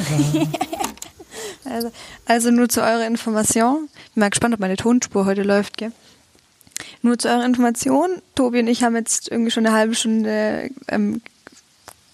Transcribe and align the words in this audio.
Kira. 0.00 0.46
Also, 1.64 1.90
also 2.26 2.50
nur 2.50 2.68
zu 2.68 2.82
eurer 2.82 3.06
Information. 3.06 3.88
Ich 4.06 4.12
bin 4.12 4.20
mal 4.20 4.28
gespannt, 4.28 4.54
ob 4.54 4.60
meine 4.60 4.76
Tonspur 4.76 5.24
heute 5.24 5.42
läuft, 5.42 5.78
gell? 5.78 5.92
Nur 7.02 7.18
zu 7.18 7.28
eurer 7.28 7.44
Information. 7.44 8.22
Tobi 8.34 8.60
und 8.60 8.68
ich 8.68 8.82
haben 8.82 8.94
jetzt 8.96 9.30
irgendwie 9.30 9.50
schon 9.50 9.66
eine 9.66 9.74
halbe 9.74 9.94
Stunde 9.94 10.70
ähm, 10.88 11.22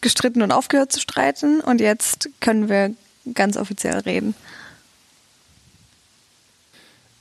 gestritten 0.01 0.43
und 0.43 0.53
aufgehört 0.53 0.93
zu 0.93 1.01
streiten 1.01 1.61
und 1.61 1.81
jetzt 1.81 2.31
können 2.41 2.69
wir 2.69 2.95
ganz 3.35 3.57
offiziell 3.57 3.99
reden. 3.99 4.35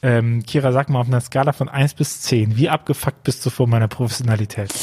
Ähm, 0.02 0.46
Kira, 0.46 0.71
sag 0.71 0.89
mal 0.89 1.02
auf 1.02 1.07
einer 1.07 1.20
Skala 1.20 1.52
von 1.52 1.68
1 1.68 1.96
bis 1.96 2.21
10, 2.21 2.55
wie 2.55 2.70
abgefuckt 2.70 3.23
bist 3.23 3.46
du 3.46 3.50
vor 3.50 3.68
meiner 3.68 3.89
Professionalität? 3.89 4.73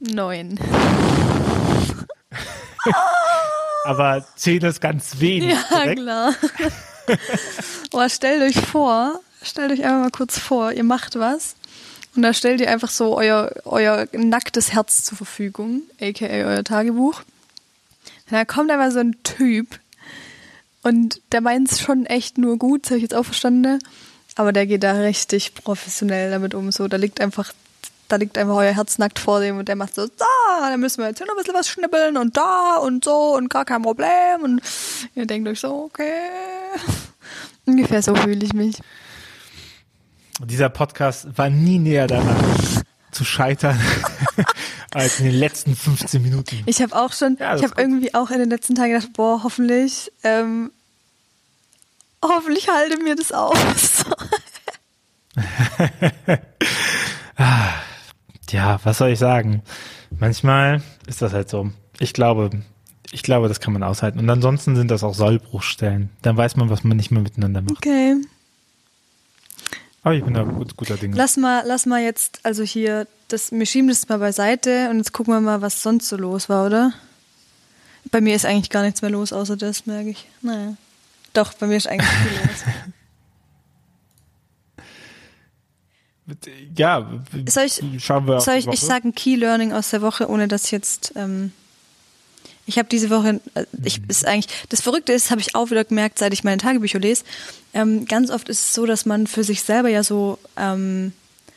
Neun. 0.00 0.58
Aber 3.84 4.24
10 4.36 4.62
ist 4.62 4.80
ganz 4.80 5.20
wenig. 5.20 5.50
Ja, 5.50 5.62
korrekt? 5.68 6.00
klar. 6.00 6.34
Boah, 7.90 8.08
stellt 8.08 8.42
euch 8.42 8.64
vor, 8.64 9.20
stellt 9.42 9.72
euch 9.72 9.84
einfach 9.84 10.00
mal 10.00 10.10
kurz 10.10 10.38
vor, 10.38 10.72
ihr 10.72 10.84
macht 10.84 11.18
was 11.18 11.54
und 12.16 12.22
da 12.22 12.32
stellt 12.32 12.60
ihr 12.60 12.70
einfach 12.70 12.90
so 12.90 13.16
euer, 13.16 13.52
euer 13.64 14.06
nacktes 14.12 14.72
Herz 14.72 15.04
zur 15.04 15.18
Verfügung, 15.18 15.82
aka 16.00 16.26
euer 16.26 16.64
Tagebuch. 16.64 17.20
Und 17.20 18.32
da 18.32 18.44
kommt 18.44 18.70
einfach 18.70 18.90
so 18.90 19.00
ein 19.00 19.16
Typ 19.22 19.78
und 20.82 21.20
der 21.32 21.40
meint 21.40 21.70
es 21.70 21.80
schon 21.80 22.06
echt 22.06 22.38
nur 22.38 22.58
gut, 22.58 22.84
das 22.84 22.90
habe 22.90 22.98
ich 22.98 23.02
jetzt 23.02 23.14
auch 23.14 23.24
verstanden, 23.24 23.80
aber 24.36 24.52
der 24.52 24.66
geht 24.66 24.82
da 24.82 24.92
richtig 24.92 25.54
professionell 25.54 26.30
damit 26.30 26.54
um. 26.54 26.72
So, 26.72 26.88
da 26.88 26.96
liegt 26.96 27.20
einfach 27.20 27.52
da 28.14 28.18
liegt 28.18 28.38
einfach 28.38 28.54
euer 28.54 28.72
Herz 28.72 28.98
nackt 28.98 29.18
vor 29.18 29.40
dem 29.40 29.58
und 29.58 29.66
der 29.66 29.74
macht 29.74 29.92
so, 29.92 30.06
da, 30.06 30.70
da 30.70 30.76
müssen 30.76 31.00
wir 31.00 31.08
jetzt 31.08 31.18
hier 31.18 31.26
noch 31.26 31.34
ein 31.34 31.38
bisschen 31.38 31.54
was 31.54 31.68
schnippeln 31.68 32.16
und 32.16 32.36
da 32.36 32.76
und 32.76 33.02
so 33.02 33.34
und 33.34 33.50
gar 33.50 33.64
kein 33.64 33.82
Problem. 33.82 34.42
Und 34.44 34.62
ihr 35.16 35.26
denkt 35.26 35.48
euch 35.48 35.58
so, 35.58 35.84
okay. 35.84 36.12
Ungefähr 37.66 38.02
so 38.02 38.14
fühle 38.14 38.44
ich 38.44 38.52
mich. 38.52 38.76
Dieser 40.44 40.68
Podcast 40.68 41.26
war 41.36 41.50
nie 41.50 41.80
näher 41.80 42.06
daran 42.06 42.36
zu 43.10 43.24
scheitern 43.24 43.80
als 44.94 45.18
in 45.18 45.26
den 45.26 45.34
letzten 45.34 45.74
15 45.74 46.22
Minuten. 46.22 46.62
Ich 46.66 46.80
habe 46.80 46.94
auch 46.94 47.12
schon, 47.12 47.36
Ja, 47.40 47.56
ich 47.56 47.64
habe 47.64 47.74
irgendwie 47.76 48.14
auch 48.14 48.30
in 48.30 48.38
den 48.38 48.50
letzten 48.50 48.76
Tagen 48.76 48.92
gedacht, 48.92 49.12
boah, 49.14 49.42
hoffentlich, 49.42 50.12
ähm, 50.22 50.70
hoffentlich 52.22 52.68
halte 52.68 52.96
mir 53.02 53.16
das 53.16 53.32
aus. 53.32 54.04
Ja, 58.54 58.78
was 58.84 58.98
soll 58.98 59.08
ich 59.08 59.18
sagen? 59.18 59.62
Manchmal 60.16 60.80
ist 61.08 61.20
das 61.22 61.32
halt 61.32 61.48
so. 61.48 61.72
Ich 61.98 62.12
glaube, 62.12 62.50
ich 63.10 63.24
glaube, 63.24 63.48
das 63.48 63.58
kann 63.58 63.72
man 63.72 63.82
aushalten. 63.82 64.20
Und 64.20 64.30
ansonsten 64.30 64.76
sind 64.76 64.92
das 64.92 65.02
auch 65.02 65.14
Sollbruchstellen. 65.14 66.10
Dann 66.22 66.36
weiß 66.36 66.54
man, 66.54 66.70
was 66.70 66.84
man 66.84 66.96
nicht 66.96 67.10
mehr 67.10 67.20
miteinander 67.20 67.62
macht. 67.62 67.78
Okay. 67.78 68.14
Aber 70.04 70.14
ich 70.14 70.22
bin 70.22 70.34
da 70.34 70.44
gut, 70.44 70.76
guter 70.76 70.96
Dinge. 70.96 71.16
Lass 71.16 71.36
mal, 71.36 71.64
lass 71.66 71.84
mal 71.84 72.00
jetzt, 72.00 72.38
also 72.44 72.62
hier, 72.62 73.08
das, 73.26 73.50
wir 73.50 73.66
schieben 73.66 73.88
das 73.88 74.08
mal 74.08 74.18
beiseite 74.18 74.88
und 74.88 74.98
jetzt 74.98 75.12
gucken 75.12 75.34
wir 75.34 75.40
mal, 75.40 75.60
was 75.60 75.82
sonst 75.82 76.08
so 76.08 76.16
los 76.16 76.48
war, 76.48 76.64
oder? 76.64 76.92
Bei 78.12 78.20
mir 78.20 78.36
ist 78.36 78.46
eigentlich 78.46 78.70
gar 78.70 78.84
nichts 78.84 79.02
mehr 79.02 79.10
los, 79.10 79.32
außer 79.32 79.56
das, 79.56 79.86
merke 79.86 80.10
ich. 80.10 80.28
Naja. 80.42 80.76
Doch, 81.32 81.54
bei 81.54 81.66
mir 81.66 81.76
ist 81.76 81.88
eigentlich 81.88 82.08
viel 82.08 82.38
los. 82.38 82.64
Ja, 86.76 87.06
Soll 87.48 87.64
ich- 87.64 87.80
schauen 88.02 88.26
wir 88.26 88.40
Soll 88.40 88.54
ich, 88.54 88.60
ich 88.66 88.80
Woche. 88.80 88.86
sage 88.86 89.08
ein 89.08 89.14
Key 89.14 89.36
Learning 89.36 89.72
aus 89.72 89.90
der 89.90 90.00
Woche, 90.02 90.28
ohne 90.28 90.48
dass 90.48 90.70
jetzt. 90.70 91.12
Ähm, 91.16 91.52
ich 92.66 92.78
habe 92.78 92.88
diese 92.88 93.10
Woche, 93.10 93.40
äh, 93.54 93.66
ich 93.84 94.00
ist 94.08 94.26
eigentlich 94.26 94.50
das 94.70 94.80
Verrückte 94.80 95.12
ist, 95.12 95.30
habe 95.30 95.42
ich 95.42 95.54
auch 95.54 95.70
wieder 95.70 95.84
gemerkt, 95.84 96.18
seit 96.18 96.32
ich 96.32 96.42
meine 96.44 96.56
Tagebücher 96.56 96.98
lese. 96.98 97.24
Ähm, 97.74 98.06
ganz 98.06 98.30
oft 98.30 98.48
ist 98.48 98.60
es 98.60 98.74
so, 98.74 98.86
dass 98.86 99.04
man 99.04 99.26
für 99.26 99.44
sich 99.44 99.60
selber 99.62 99.90
ja 99.90 100.02
so, 100.02 100.38
ähm, 100.56 101.12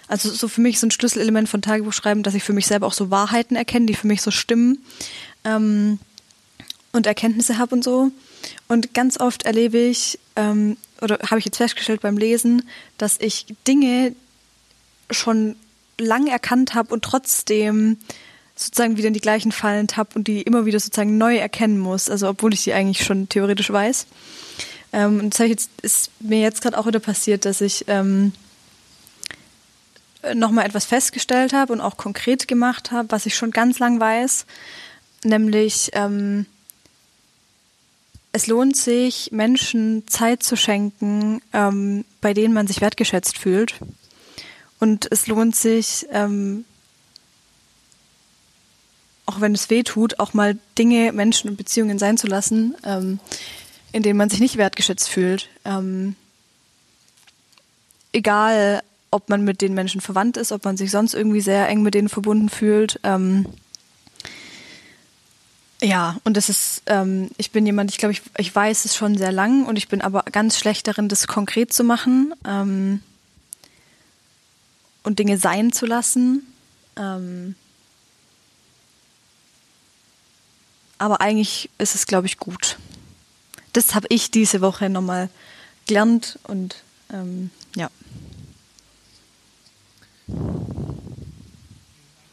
also 0.09 0.29
so 0.29 0.49
für 0.49 0.59
mich 0.59 0.79
so 0.81 0.87
ein 0.87 0.91
Schlüsselelement 0.91 1.47
von 1.47 1.61
Tagebuchschreiben, 1.61 2.23
dass 2.23 2.33
ich 2.33 2.43
für 2.43 2.51
mich 2.53 2.67
selber 2.67 2.87
auch 2.87 2.93
so 2.93 3.09
Wahrheiten 3.09 3.55
erkenne, 3.55 3.85
die 3.85 3.93
für 3.93 4.07
mich 4.07 4.21
so 4.21 4.31
stimmen 4.31 4.79
ähm, 5.45 5.99
und 6.91 7.07
Erkenntnisse 7.07 7.57
habe 7.57 7.73
und 7.73 7.85
so. 7.85 8.11
Und 8.67 8.93
ganz 8.93 9.17
oft 9.17 9.43
erlebe 9.43 9.77
ich 9.77 10.19
ähm, 10.35 10.75
oder 11.01 11.19
habe 11.29 11.39
ich 11.39 11.45
jetzt 11.45 11.57
festgestellt 11.57 12.01
beim 12.01 12.17
Lesen, 12.17 12.63
dass 12.97 13.17
ich 13.21 13.45
Dinge 13.65 14.13
schon 15.11 15.55
lang 15.99 16.27
erkannt 16.27 16.73
habe 16.75 16.93
und 16.93 17.03
trotzdem 17.03 17.97
sozusagen 18.55 18.97
wieder 18.97 19.07
in 19.07 19.13
die 19.13 19.21
gleichen 19.21 19.51
Fallen 19.51 19.87
tapp 19.87 20.15
und 20.15 20.27
die 20.27 20.41
immer 20.41 20.65
wieder 20.65 20.79
sozusagen 20.79 21.17
neu 21.17 21.37
erkennen 21.37 21.77
muss, 21.77 22.09
also 22.09 22.29
obwohl 22.29 22.53
ich 22.53 22.63
die 22.63 22.73
eigentlich 22.73 23.03
schon 23.05 23.29
theoretisch 23.29 23.69
weiß. 23.71 24.07
Ähm, 24.93 25.19
und 25.19 25.39
das 25.39 25.47
jetzt, 25.47 25.69
ist 25.81 26.11
mir 26.19 26.41
jetzt 26.41 26.61
gerade 26.61 26.77
auch 26.77 26.87
wieder 26.87 26.99
passiert, 26.99 27.45
dass 27.45 27.61
ich 27.61 27.85
ähm, 27.87 28.33
nochmal 30.33 30.65
etwas 30.65 30.85
festgestellt 30.85 31.53
habe 31.53 31.73
und 31.73 31.81
auch 31.81 31.97
konkret 31.97 32.47
gemacht 32.47 32.91
habe, 32.91 33.11
was 33.11 33.25
ich 33.25 33.35
schon 33.35 33.51
ganz 33.51 33.79
lang 33.79 33.99
weiß, 33.99 34.45
nämlich 35.23 35.91
ähm, 35.93 36.45
es 38.31 38.47
lohnt 38.47 38.75
sich, 38.75 39.31
Menschen 39.31 40.07
Zeit 40.07 40.43
zu 40.43 40.55
schenken, 40.55 41.41
ähm, 41.53 42.05
bei 42.21 42.33
denen 42.33 42.53
man 42.53 42.67
sich 42.67 42.81
wertgeschätzt 42.81 43.37
fühlt. 43.37 43.75
Und 44.79 45.07
es 45.11 45.27
lohnt 45.27 45.55
sich, 45.55 46.05
ähm, 46.11 46.65
auch 49.25 49.41
wenn 49.41 49.53
es 49.53 49.69
weh 49.69 49.83
tut, 49.83 50.19
auch 50.19 50.33
mal 50.33 50.57
Dinge, 50.77 51.11
Menschen 51.11 51.49
und 51.49 51.57
Beziehungen 51.57 51.99
sein 51.99 52.17
zu 52.17 52.27
lassen, 52.27 52.75
ähm, 52.83 53.19
in 53.91 54.03
denen 54.03 54.17
man 54.17 54.29
sich 54.29 54.39
nicht 54.39 54.57
wertgeschätzt 54.57 55.09
fühlt. 55.09 55.49
Ähm, 55.65 56.15
egal, 58.13 58.81
ob 59.11 59.29
man 59.29 59.43
mit 59.43 59.61
den 59.61 59.73
Menschen 59.73 60.01
verwandt 60.01 60.37
ist, 60.37 60.51
ob 60.51 60.65
man 60.65 60.77
sich 60.77 60.91
sonst 60.91 61.13
irgendwie 61.13 61.41
sehr 61.41 61.67
eng 61.67 61.81
mit 61.81 61.93
denen 61.93 62.09
verbunden 62.09 62.49
fühlt. 62.49 62.99
Ähm, 63.03 63.45
ja, 65.81 66.17
und 66.23 66.35
das 66.37 66.49
ist, 66.49 66.83
ähm, 66.87 67.29
ich 67.37 67.51
bin 67.51 67.65
jemand, 67.65 67.91
ich 67.91 67.97
glaube, 67.97 68.13
ich, 68.13 68.21
ich 68.37 68.53
weiß 68.53 68.85
es 68.85 68.95
schon 68.95 69.17
sehr 69.17 69.31
lang 69.31 69.65
und 69.65 69.77
ich 69.77 69.87
bin 69.87 70.01
aber 70.01 70.23
ganz 70.31 70.57
schlecht 70.57 70.87
darin, 70.87 71.07
das 71.07 71.27
konkret 71.27 71.71
zu 71.73 71.83
machen. 71.83 72.33
Ähm, 72.45 73.01
und 75.07 75.19
Dinge 75.19 75.37
sein 75.37 75.71
zu 75.71 75.85
lassen. 75.85 76.45
Ähm, 76.97 77.55
aber 80.97 81.21
eigentlich 81.21 81.69
ist 81.77 81.95
es, 81.95 82.05
glaube 82.07 82.27
ich, 82.27 82.37
gut. 82.37 82.77
Das 83.71 83.95
habe 83.95 84.07
ich 84.09 84.31
diese 84.31 84.59
Woche 84.59 84.89
nochmal 84.89 85.29
gelernt 85.87 86.37
und 86.43 86.83
ähm, 87.13 87.51
ja. 87.73 87.89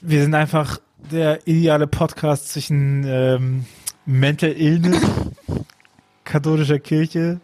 Wir 0.01 0.23
sind 0.23 0.35
einfach 0.35 0.81
der 1.13 1.47
ideale 1.47 1.87
Podcast 1.87 2.49
zwischen 2.49 3.05
ähm, 3.07 3.67
Mental 4.05 4.51
Illness, 4.51 5.01
katholischer 6.25 6.81
Kirche 6.81 7.39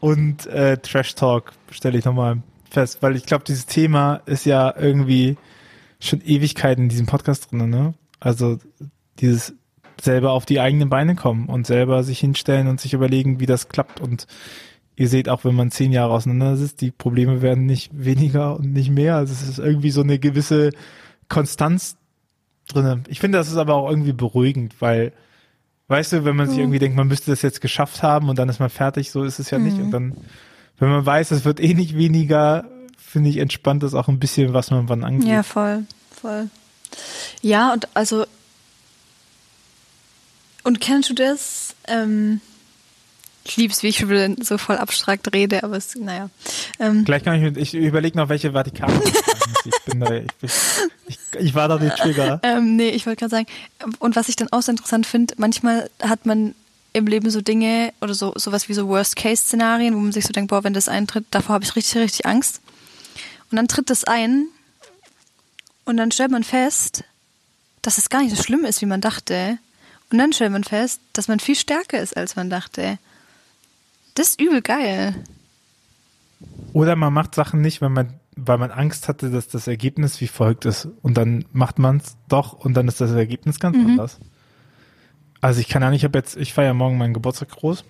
und 0.00 0.44
äh, 0.48 0.76
Trash 0.76 1.14
Talk, 1.14 1.52
stelle 1.70 1.96
ich 1.96 2.04
nochmal 2.04 2.42
fest, 2.70 3.02
weil 3.02 3.16
ich 3.16 3.26
glaube, 3.26 3.44
dieses 3.44 3.66
Thema 3.66 4.22
ist 4.26 4.46
ja 4.46 4.74
irgendwie 4.76 5.36
schon 6.00 6.20
Ewigkeiten 6.20 6.84
in 6.84 6.88
diesem 6.88 7.06
Podcast 7.06 7.50
drin, 7.50 7.70
ne? 7.70 7.94
Also 8.20 8.58
dieses 9.20 9.54
selber 10.00 10.32
auf 10.32 10.46
die 10.46 10.60
eigenen 10.60 10.88
Beine 10.88 11.16
kommen 11.16 11.46
und 11.46 11.66
selber 11.66 12.04
sich 12.04 12.20
hinstellen 12.20 12.68
und 12.68 12.80
sich 12.80 12.94
überlegen, 12.94 13.40
wie 13.40 13.46
das 13.46 13.68
klappt 13.68 14.00
und 14.00 14.26
ihr 14.98 15.08
seht 15.08 15.28
auch, 15.28 15.44
wenn 15.44 15.54
man 15.54 15.70
zehn 15.70 15.92
Jahre 15.92 16.12
auseinander 16.12 16.56
sitzt, 16.56 16.80
die 16.80 16.90
Probleme 16.90 17.40
werden 17.40 17.66
nicht 17.66 17.90
weniger 17.94 18.56
und 18.56 18.72
nicht 18.72 18.90
mehr. 18.90 19.14
Also 19.14 19.32
es 19.32 19.48
ist 19.48 19.58
irgendwie 19.60 19.90
so 19.90 20.02
eine 20.02 20.18
gewisse 20.18 20.70
Konstanz 21.28 21.96
drinne. 22.68 23.04
Ich 23.08 23.20
finde, 23.20 23.38
das 23.38 23.48
ist 23.48 23.56
aber 23.56 23.74
auch 23.74 23.88
irgendwie 23.88 24.12
beruhigend, 24.12 24.74
weil, 24.80 25.12
weißt 25.86 26.12
du, 26.12 26.24
wenn 26.24 26.34
man 26.34 26.48
sich 26.48 26.58
irgendwie 26.58 26.80
denkt, 26.80 26.96
man 26.96 27.06
müsste 27.06 27.30
das 27.30 27.42
jetzt 27.42 27.60
geschafft 27.60 28.02
haben 28.02 28.28
und 28.28 28.40
dann 28.40 28.48
ist 28.48 28.58
man 28.58 28.70
fertig, 28.70 29.12
so 29.12 29.22
ist 29.22 29.38
es 29.38 29.50
ja 29.50 29.58
nicht. 29.60 29.78
Und 29.78 29.92
dann, 29.92 30.16
wenn 30.78 30.88
man 30.90 31.04
weiß, 31.06 31.30
es 31.32 31.44
wird 31.44 31.60
eh 31.60 31.74
nicht 31.74 31.96
weniger, 31.96 32.64
finde 32.96 33.30
ich, 33.30 33.38
entspannt 33.38 33.82
das 33.82 33.94
auch 33.94 34.08
ein 34.08 34.18
bisschen, 34.18 34.52
was 34.54 34.70
man 34.70 34.88
wann 34.88 35.04
angeht. 35.04 35.28
Ja, 35.28 35.42
voll, 35.42 35.84
voll. 36.20 36.48
Ja, 37.42 37.72
und 37.72 37.88
also 37.94 38.24
und 40.64 40.80
kennst 40.80 41.08
du 41.10 41.14
das? 41.14 41.74
Ähm, 41.86 42.40
ich 43.44 43.56
lieb's, 43.56 43.82
wie 43.82 43.88
ich 43.88 44.06
wieder 44.08 44.28
so 44.42 44.58
voll 44.58 44.76
abstrakt 44.76 45.32
rede, 45.34 45.62
aber 45.64 45.76
es, 45.76 45.94
naja. 45.94 46.28
Ähm, 46.78 47.04
Gleich 47.04 47.22
kann 47.24 47.36
ich, 47.36 47.42
mit- 47.42 47.56
ich 47.56 47.72
überlege 47.74 48.18
noch, 48.18 48.28
welche 48.28 48.52
Vatikan. 48.52 48.90
ich 49.64 49.84
bin 49.86 50.00
da, 50.00 50.12
ich, 50.12 50.26
bin, 50.34 50.50
ich, 51.06 51.18
ich 51.38 51.54
war 51.54 51.68
da 51.68 51.78
der 51.78 51.94
Trigger. 51.96 52.40
Ähm, 52.42 52.76
nee, 52.76 52.90
ich 52.90 53.06
wollte 53.06 53.20
gerade 53.20 53.30
sagen, 53.30 53.46
und 54.00 54.16
was 54.16 54.28
ich 54.28 54.36
dann 54.36 54.48
auch 54.52 54.60
so 54.60 54.70
interessant 54.70 55.06
finde, 55.06 55.34
manchmal 55.38 55.88
hat 56.02 56.26
man 56.26 56.54
im 56.98 57.06
Leben 57.06 57.30
so 57.30 57.40
Dinge 57.40 57.92
oder 58.00 58.14
so 58.14 58.32
sowas 58.36 58.68
wie 58.68 58.74
so 58.74 58.88
Worst-Case-Szenarien, 58.88 59.94
wo 59.94 59.98
man 60.00 60.12
sich 60.12 60.26
so 60.26 60.32
denkt, 60.32 60.50
boah, 60.50 60.64
wenn 60.64 60.74
das 60.74 60.88
eintritt, 60.88 61.26
davor 61.30 61.54
habe 61.54 61.64
ich 61.64 61.74
richtig, 61.76 61.96
richtig 61.96 62.26
Angst. 62.26 62.60
Und 63.50 63.56
dann 63.56 63.68
tritt 63.68 63.88
das 63.90 64.04
ein 64.04 64.46
und 65.84 65.96
dann 65.96 66.10
stellt 66.10 66.30
man 66.30 66.44
fest, 66.44 67.04
dass 67.82 67.96
es 67.98 68.10
gar 68.10 68.22
nicht 68.22 68.36
so 68.36 68.42
schlimm 68.42 68.64
ist, 68.64 68.82
wie 68.82 68.86
man 68.86 69.00
dachte. 69.00 69.58
Und 70.10 70.18
dann 70.18 70.32
stellt 70.32 70.52
man 70.52 70.64
fest, 70.64 71.00
dass 71.12 71.28
man 71.28 71.40
viel 71.40 71.54
stärker 71.54 72.00
ist, 72.00 72.16
als 72.16 72.36
man 72.36 72.50
dachte. 72.50 72.98
Das 74.14 74.30
ist 74.30 74.40
übel 74.40 74.62
geil. 74.62 75.14
Oder 76.72 76.96
man 76.96 77.12
macht 77.12 77.34
Sachen 77.34 77.60
nicht, 77.60 77.80
wenn 77.80 77.92
man, 77.92 78.14
weil 78.36 78.58
man 78.58 78.70
Angst 78.70 79.08
hatte, 79.08 79.30
dass 79.30 79.48
das 79.48 79.66
Ergebnis 79.66 80.20
wie 80.20 80.28
folgt 80.28 80.64
ist. 80.64 80.88
Und 81.02 81.14
dann 81.14 81.44
macht 81.52 81.78
man 81.78 81.98
es 81.98 82.16
doch 82.28 82.52
und 82.52 82.74
dann 82.74 82.88
ist 82.88 83.00
das 83.00 83.10
Ergebnis 83.12 83.58
ganz 83.60 83.76
Mhm. 83.76 83.86
anders. 83.92 84.18
Also 85.40 85.60
ich 85.60 85.68
kann 85.68 85.82
ja 85.82 85.90
nicht, 85.90 86.00
ich 86.00 86.04
habe 86.04 86.18
jetzt, 86.18 86.36
ich 86.36 86.52
feiere 86.52 86.74
morgen 86.74 86.98
meinen 86.98 87.14
Geburtstag 87.14 87.50
groß 87.50 87.84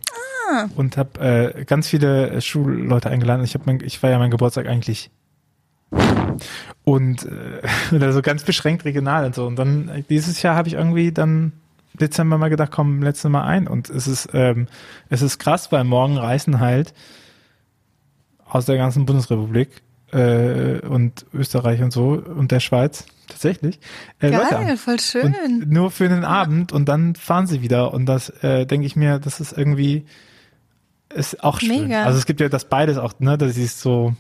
Ah. 0.51 0.67
und 0.77 0.97
habe 0.97 1.55
äh, 1.57 1.65
ganz 1.65 1.89
viele 1.89 2.31
äh, 2.31 2.41
Schulleute 2.41 3.11
eingeladen. 3.11 3.45
Ich 3.45 3.55
habe 3.55 3.65
mein, 3.67 3.81
ich 3.83 3.99
feiere 3.99 4.19
meinen 4.19 4.31
Geburtstag 4.31 4.67
eigentlich 4.67 5.11
und 6.85 7.25
äh, 7.25 7.63
oder 7.95 8.13
so 8.13 8.23
ganz 8.23 8.45
beschränkt 8.45 8.85
regional 8.85 9.25
und 9.27 9.35
so. 9.35 9.47
Und 9.47 9.57
dann 9.57 9.89
äh, 9.89 10.03
dieses 10.09 10.43
Jahr 10.43 10.57
habe 10.57 10.69
ich 10.69 10.75
irgendwie 10.75 11.13
dann 11.13 11.53
Dezember 11.95 12.39
mal 12.39 12.49
gedacht, 12.49 12.71
komm, 12.71 13.03
letzte 13.03 13.29
Mal 13.29 13.45
ein. 13.45 13.67
Und 13.67 13.91
es 13.91 14.07
ist 14.07 14.29
ähm, 14.33 14.69
es 15.09 15.23
ist 15.23 15.39
krass, 15.39 15.73
weil 15.73 15.85
morgen 15.85 16.17
reisen 16.17 16.61
halt 16.61 16.95
aus 18.47 18.65
der 18.65 18.77
ganzen 18.77 19.05
Bundesrepublik 19.05 19.83
äh, 20.13 20.81
und 20.87 21.27
Österreich 21.35 21.83
und 21.83 21.93
so 21.93 22.11
und 22.13 22.51
der 22.51 22.61
Schweiz 22.61 23.05
tatsächlich 23.29 23.79
äh, 24.21 24.29
Leute 24.31 24.51
Geil, 24.51 24.71
an. 24.71 24.77
voll 24.77 25.01
schön. 25.01 25.35
Nur 25.69 25.91
für 25.91 26.05
einen 26.05 26.25
Abend 26.25 26.73
und 26.73 26.89
dann 26.89 27.15
fahren 27.15 27.47
sie 27.47 27.63
wieder 27.63 27.93
und 27.93 28.07
das 28.07 28.31
äh, 28.43 28.67
denke 28.67 28.87
ich 28.87 28.97
mir, 28.97 29.19
das 29.19 29.41
ist 29.41 29.57
irgendwie 29.57 30.07
ist 31.15 31.43
auch 31.43 31.61
schön. 31.61 31.85
Mega. 31.89 32.05
Also 32.05 32.19
es 32.19 32.27
gibt 32.27 32.41
ja 32.41 32.49
das 32.49 32.67
beides 32.67 32.99
auch, 32.99 33.19
ne, 33.21 33.39
das 33.39 33.57
ist 33.57 33.81
so 33.81 34.15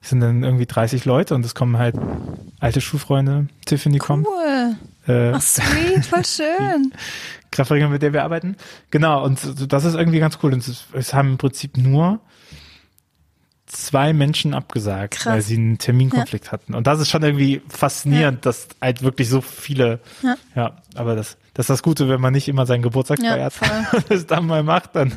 es 0.00 0.10
sind 0.10 0.20
dann 0.20 0.42
irgendwie 0.44 0.66
30 0.66 1.04
Leute 1.04 1.34
und 1.34 1.44
es 1.44 1.54
kommen 1.54 1.76
halt 1.78 1.96
alte 2.60 2.80
Schulfreunde, 2.80 3.48
Tiffany 3.64 3.98
kommt, 3.98 4.26
Cool. 4.26 4.76
äh, 5.12 5.32
Ach, 5.34 5.40
sweet, 5.40 6.06
voll 6.06 6.24
schön. 6.24 6.92
Kraftwerkerin, 7.50 7.92
mit 7.92 8.02
der 8.02 8.12
wir 8.12 8.22
arbeiten. 8.22 8.56
Genau, 8.90 9.24
und 9.24 9.40
das 9.72 9.84
ist 9.84 9.94
irgendwie 9.94 10.20
ganz 10.20 10.38
cool. 10.42 10.52
Und 10.54 10.66
es 10.94 11.14
haben 11.14 11.30
im 11.32 11.38
Prinzip 11.38 11.76
nur 11.76 12.20
zwei 13.66 14.12
Menschen 14.12 14.54
abgesagt, 14.54 15.14
Krass. 15.14 15.32
weil 15.32 15.42
sie 15.42 15.56
einen 15.56 15.78
Terminkonflikt 15.78 16.52
hatten. 16.52 16.74
Und 16.74 16.86
das 16.86 17.00
ist 17.00 17.08
schon 17.08 17.22
irgendwie 17.22 17.62
faszinierend, 17.68 18.44
dass 18.44 18.68
halt 18.80 19.02
wirklich 19.02 19.28
so 19.28 19.40
viele, 19.40 20.00
Ja. 20.22 20.36
ja, 20.54 20.76
aber 20.94 21.16
das, 21.16 21.36
das 21.54 21.64
ist 21.64 21.70
das 21.70 21.82
Gute, 21.82 22.08
wenn 22.08 22.20
man 22.20 22.32
nicht 22.32 22.48
immer 22.48 22.66
seinen 22.66 22.82
Geburtstag 22.82 23.20
Ja, 23.22 23.48
feiert 23.50 23.94
und 23.94 24.10
es 24.10 24.26
dann 24.26 24.46
mal 24.46 24.62
macht, 24.62 24.94
dann, 24.96 25.12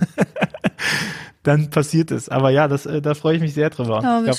dann 1.43 1.69
passiert 1.69 2.11
es. 2.11 2.29
Aber 2.29 2.49
ja, 2.49 2.67
das, 2.67 2.85
äh, 2.85 3.01
da 3.01 3.13
freue 3.13 3.35
ich 3.35 3.41
mich 3.41 3.53
sehr 3.53 3.69
drüber. 3.69 3.97
Ich 3.97 4.23
glaub, 4.25 4.37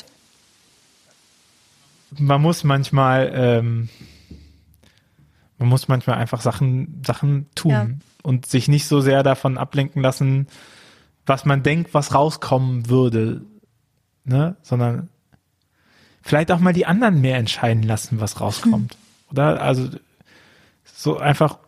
man 2.18 2.40
muss 2.40 2.64
manchmal, 2.64 3.30
ähm, 3.34 3.88
man 5.58 5.68
muss 5.68 5.88
manchmal 5.88 6.16
einfach 6.18 6.40
Sachen, 6.40 7.02
Sachen 7.04 7.46
tun 7.54 7.70
Ja. 7.72 7.86
und 8.22 8.46
sich 8.46 8.68
nicht 8.68 8.86
so 8.86 9.00
sehr 9.00 9.22
davon 9.22 9.58
ablenken 9.58 10.02
lassen, 10.02 10.46
was 11.26 11.44
man 11.44 11.62
denkt, 11.62 11.92
was 11.92 12.14
rauskommen 12.14 12.88
würde, 12.88 13.42
ne, 14.26 14.56
sondern 14.62 15.08
vielleicht 16.22 16.50
auch 16.52 16.58
mal 16.58 16.72
die 16.72 16.86
anderen 16.86 17.20
mehr 17.20 17.36
entscheiden 17.38 17.82
lassen, 17.82 18.20
was 18.20 18.40
rauskommt, 18.40 18.92
Hm. 18.94 18.98
oder? 19.32 19.62
Also 19.62 19.88
so 20.84 21.16
einfach 21.18 21.58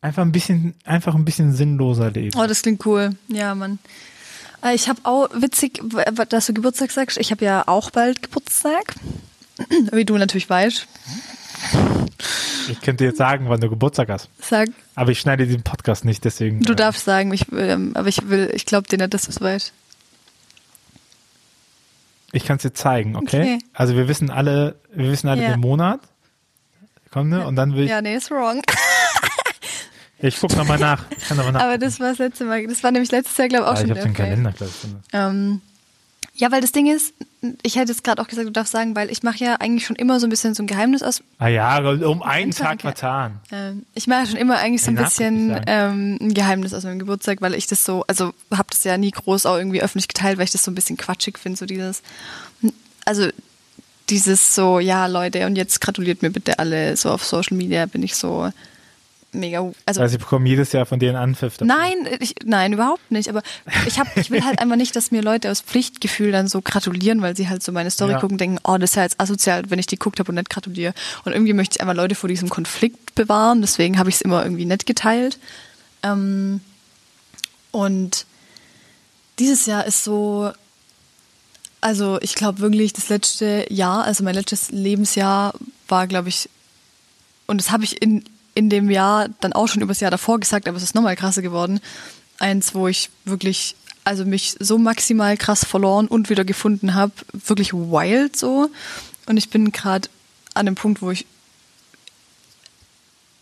einfach 0.00 0.22
ein 0.22 0.32
bisschen 0.32 0.74
einfach 0.84 1.14
ein 1.14 1.24
bisschen 1.24 1.52
sinnloser 1.52 2.10
leben. 2.10 2.38
Oh, 2.38 2.46
das 2.46 2.62
klingt 2.62 2.84
cool. 2.86 3.16
Ja, 3.28 3.54
Mann. 3.54 3.78
Äh, 4.62 4.74
Ich 4.74 4.88
habe 4.88 5.00
auch, 5.04 5.28
witzig, 5.34 5.80
dass 6.28 6.46
du 6.46 6.54
Geburtstag 6.54 6.90
sagst, 6.92 7.18
ich 7.18 7.30
habe 7.30 7.44
ja 7.44 7.64
auch 7.66 7.90
bald 7.90 8.22
Geburtstag. 8.22 8.94
Wie 9.92 10.04
du 10.04 10.16
natürlich 10.18 10.48
weißt. 10.48 10.86
Ich 12.68 12.80
könnte 12.80 13.04
jetzt 13.04 13.18
sagen, 13.18 13.48
wann 13.48 13.60
du 13.60 13.68
Geburtstag 13.68 14.08
hast, 14.10 14.28
Sag, 14.40 14.68
aber 14.94 15.10
ich 15.10 15.18
schneide 15.18 15.46
den 15.46 15.62
Podcast 15.62 16.04
nicht, 16.04 16.24
deswegen. 16.24 16.60
du 16.62 16.72
äh, 16.72 16.76
darfst 16.76 17.04
sagen, 17.04 17.32
ich, 17.32 17.50
ähm, 17.52 17.92
aber 17.94 18.08
ich 18.08 18.28
will, 18.28 18.50
ich 18.54 18.66
glaube 18.66 18.86
dir 18.88 18.98
nicht, 18.98 19.12
dass 19.14 19.22
du 19.24 19.30
es 19.30 19.40
weißt. 19.40 19.72
Ich 22.32 22.44
kann 22.44 22.56
es 22.56 22.62
dir 22.62 22.72
zeigen, 22.74 23.16
okay? 23.16 23.40
Okay. 23.40 23.58
Also 23.72 23.96
wir 23.96 24.08
wissen 24.08 24.30
alle, 24.30 24.80
wir 24.92 25.10
wissen 25.10 25.28
alle 25.28 25.42
Ja. 25.42 25.50
den 25.52 25.60
Monat. 25.60 26.00
Komm, 27.10 27.30
ne? 27.30 27.46
Und 27.46 27.56
dann 27.56 27.74
will 27.74 27.84
ich, 27.84 27.90
Ja, 27.90 28.02
nee, 28.02 28.14
ist 28.16 28.30
wrong. 28.30 28.62
ich 30.18 30.38
guck 30.38 30.54
nochmal 30.56 30.78
nach. 30.78 31.04
Ich 31.16 31.26
kann 31.26 31.36
nochmal 31.38 31.54
nach. 31.54 31.62
Aber 31.62 31.78
das 31.78 32.00
war 32.00 32.10
das 32.10 32.18
letzte 32.18 32.44
Mal, 32.44 32.66
das 32.66 32.82
war 32.82 32.90
nämlich 32.90 33.10
letztes 33.10 33.36
Jahr, 33.38 33.48
glaube 33.48 33.64
ich, 33.64 33.70
auch 33.70 33.74
ah, 33.74 33.76
schon 33.76 33.86
ich 33.86 33.90
habe 33.92 34.02
den. 34.02 34.14
Kalender, 34.14 34.52
glaube 34.52 34.72
ich. 34.72 34.90
Ähm, 35.14 35.62
ja, 36.38 36.52
weil 36.52 36.60
das 36.60 36.70
Ding 36.70 36.86
ist, 36.86 37.14
ich 37.62 37.76
hätte 37.76 37.90
jetzt 37.90 38.04
gerade 38.04 38.22
auch 38.22 38.28
gesagt, 38.28 38.46
du 38.46 38.52
darfst 38.52 38.72
sagen, 38.72 38.94
weil 38.94 39.10
ich 39.10 39.24
mache 39.24 39.38
ja 39.38 39.56
eigentlich 39.56 39.84
schon 39.84 39.96
immer 39.96 40.20
so 40.20 40.26
ein 40.26 40.30
bisschen 40.30 40.54
so 40.54 40.62
ein 40.62 40.68
Geheimnis 40.68 41.02
aus. 41.02 41.22
Ah 41.38 41.48
ja, 41.48 41.78
um 41.78 42.22
einen 42.22 42.52
Tag, 42.52 42.84
ja. 42.84 42.92
vertan. 42.92 43.40
Ähm, 43.50 43.84
ich 43.94 44.06
mache 44.06 44.28
schon 44.28 44.36
immer 44.36 44.58
eigentlich 44.58 44.82
so 44.82 44.92
ein 44.92 44.94
bisschen 44.94 45.60
ähm, 45.66 46.16
ein 46.20 46.34
Geheimnis 46.34 46.72
aus 46.74 46.84
meinem 46.84 47.00
Geburtstag, 47.00 47.40
weil 47.40 47.54
ich 47.54 47.66
das 47.66 47.84
so, 47.84 48.04
also 48.06 48.32
habe 48.52 48.68
das 48.70 48.84
ja 48.84 48.96
nie 48.96 49.10
groß 49.10 49.46
auch 49.46 49.56
irgendwie 49.56 49.82
öffentlich 49.82 50.06
geteilt, 50.06 50.38
weil 50.38 50.44
ich 50.44 50.52
das 50.52 50.62
so 50.62 50.70
ein 50.70 50.76
bisschen 50.76 50.96
quatschig 50.96 51.38
finde, 51.38 51.58
so 51.58 51.66
dieses, 51.66 52.02
also 53.04 53.28
dieses 54.08 54.54
so, 54.54 54.78
ja 54.78 55.06
Leute, 55.06 55.44
und 55.46 55.56
jetzt 55.56 55.80
gratuliert 55.80 56.22
mir 56.22 56.30
bitte 56.30 56.60
alle 56.60 56.96
so 56.96 57.10
auf 57.10 57.24
Social 57.24 57.56
Media, 57.56 57.86
bin 57.86 58.04
ich 58.04 58.14
so 58.14 58.50
mega, 59.32 59.58
also 59.86 60.00
Also 60.00 60.14
ich 60.14 60.20
bekomme 60.20 60.48
jedes 60.48 60.72
Jahr 60.72 60.86
von 60.86 60.98
dir 60.98 61.08
einen 61.10 61.18
Anpfiff. 61.18 61.58
dafür. 61.58 61.66
Nein, 61.74 62.08
ich, 62.20 62.34
nein, 62.44 62.72
überhaupt 62.72 63.10
nicht. 63.10 63.28
Aber 63.28 63.42
ich 63.86 63.98
hab, 63.98 64.16
ich 64.16 64.30
will 64.30 64.44
halt 64.44 64.58
einfach 64.60 64.76
nicht, 64.76 64.96
dass 64.96 65.10
mir 65.10 65.22
Leute 65.22 65.50
aus 65.50 65.60
Pflichtgefühl 65.60 66.32
dann 66.32 66.48
so 66.48 66.60
gratulieren, 66.62 67.20
weil 67.22 67.36
sie 67.36 67.48
halt 67.48 67.62
so 67.62 67.70
meine 67.72 67.90
Story 67.90 68.12
Ja. 68.12 68.20
gucken 68.20 68.34
und 68.34 68.40
denken, 68.40 68.58
oh, 68.64 68.78
das 68.78 68.90
ist 68.90 68.96
ja 68.96 69.02
jetzt 69.02 69.20
asozial, 69.20 69.64
wenn 69.70 69.78
ich 69.78 69.86
die 69.86 69.96
geguckt 69.96 70.18
habe 70.18 70.30
und 70.30 70.36
nicht 70.36 70.50
gratuliere. 70.50 70.94
Und 71.24 71.32
irgendwie 71.32 71.52
möchte 71.52 71.76
ich 71.76 71.80
einfach 71.80 71.94
Leute 71.94 72.14
vor 72.14 72.28
diesem 72.28 72.48
Konflikt 72.48 73.14
bewahren, 73.14 73.60
deswegen 73.60 73.98
habe 73.98 74.08
ich 74.08 74.16
es 74.16 74.20
immer 74.22 74.42
irgendwie 74.42 74.64
nicht 74.64 74.86
geteilt. 74.86 75.38
Ähm, 76.02 76.60
und 77.70 78.24
dieses 79.38 79.66
Jahr 79.66 79.84
ist 79.86 80.04
so, 80.04 80.50
also 81.80 82.18
ich 82.22 82.34
glaube 82.34 82.60
wirklich, 82.60 82.92
das 82.92 83.08
letzte 83.08 83.66
Jahr, 83.70 84.04
also 84.04 84.24
mein 84.24 84.34
letztes 84.34 84.70
Lebensjahr 84.70 85.54
war, 85.86 86.06
glaube 86.06 86.28
ich, 86.28 86.48
und 87.46 87.60
das 87.60 87.70
habe 87.70 87.84
ich 87.84 88.02
in, 88.02 88.24
in 88.58 88.70
dem 88.70 88.90
Jahr 88.90 89.28
dann 89.40 89.52
auch 89.52 89.68
schon 89.68 89.82
übers 89.82 90.00
Jahr 90.00 90.10
davor 90.10 90.40
gesagt, 90.40 90.66
aber 90.66 90.76
es 90.76 90.82
ist 90.82 90.96
nochmal 90.96 91.14
krasser 91.14 91.42
geworden. 91.42 91.78
Eins, 92.40 92.74
wo 92.74 92.88
ich 92.88 93.08
wirklich, 93.24 93.76
also 94.02 94.24
mich 94.24 94.56
so 94.58 94.78
maximal 94.78 95.36
krass 95.36 95.64
verloren 95.64 96.08
und 96.08 96.28
wieder 96.28 96.44
gefunden 96.44 96.94
habe, 96.94 97.12
wirklich 97.32 97.72
wild 97.72 98.34
so. 98.34 98.68
Und 99.26 99.36
ich 99.36 99.48
bin 99.48 99.70
gerade 99.70 100.08
an 100.54 100.66
dem 100.66 100.74
Punkt, 100.74 101.02
wo 101.02 101.12
ich 101.12 101.24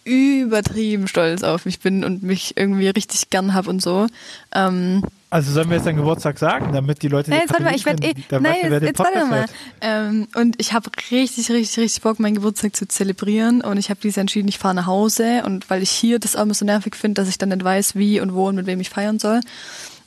übertrieben 0.05 1.09
stolz 1.09 1.43
auf 1.43 1.65
mich 1.65 1.81
bin 1.81 2.05
und 2.05 2.23
mich 2.23 2.59
irgendwie 2.59 2.89
richtig 2.89 3.31
gern 3.31 3.55
hab 3.55 3.69
und 3.69 3.81
so. 3.81 4.09
Ähm, 4.55 5.03
Also 5.37 5.53
sollen 5.53 5.69
wir 5.69 5.77
jetzt 5.77 5.87
deinen 5.87 5.97
Geburtstag 5.97 6.39
sagen, 6.39 6.73
damit 6.73 7.03
die 7.03 7.09
Leute 7.09 7.29
Nein, 7.29 7.41
jetzt 7.41 7.51
warte 7.51 7.65
mal, 7.65 7.75
ich 7.75 7.85
werde 7.85 8.07
eh. 8.07 8.15
Nein, 8.31 8.57
jetzt, 8.63 8.83
jetzt 8.83 8.99
warte 8.99 9.27
mal. 9.27 9.45
Ähm, 9.83 10.29
und 10.35 10.55
ich 10.59 10.73
habe 10.73 10.91
richtig, 11.11 11.51
richtig, 11.51 11.77
richtig 11.77 12.03
Bock, 12.03 12.19
meinen 12.19 12.37
Geburtstag 12.37 12.75
zu 12.75 12.89
zelebrieren. 12.89 13.61
Und 13.61 13.77
ich 13.77 13.91
habe 13.91 14.01
dieses 14.01 14.17
Jahr 14.17 14.23
entschieden, 14.23 14.49
ich 14.49 14.57
fahre 14.57 14.75
nach 14.75 14.87
Hause. 14.87 15.43
Und 15.45 15.69
weil 15.69 15.83
ich 15.83 15.91
hier 15.91 16.19
das 16.19 16.37
auch 16.37 16.43
immer 16.45 16.55
so 16.55 16.65
nervig 16.65 16.97
finde, 16.97 17.21
dass 17.21 17.29
ich 17.29 17.37
dann 17.37 17.51
nicht 17.51 17.63
weiß, 17.63 17.97
wie 17.97 18.19
und 18.19 18.33
wo 18.33 18.49
und 18.49 18.55
mit 18.55 18.65
wem 18.65 18.81
ich 18.81 18.89
feiern 18.89 19.19
soll. 19.19 19.41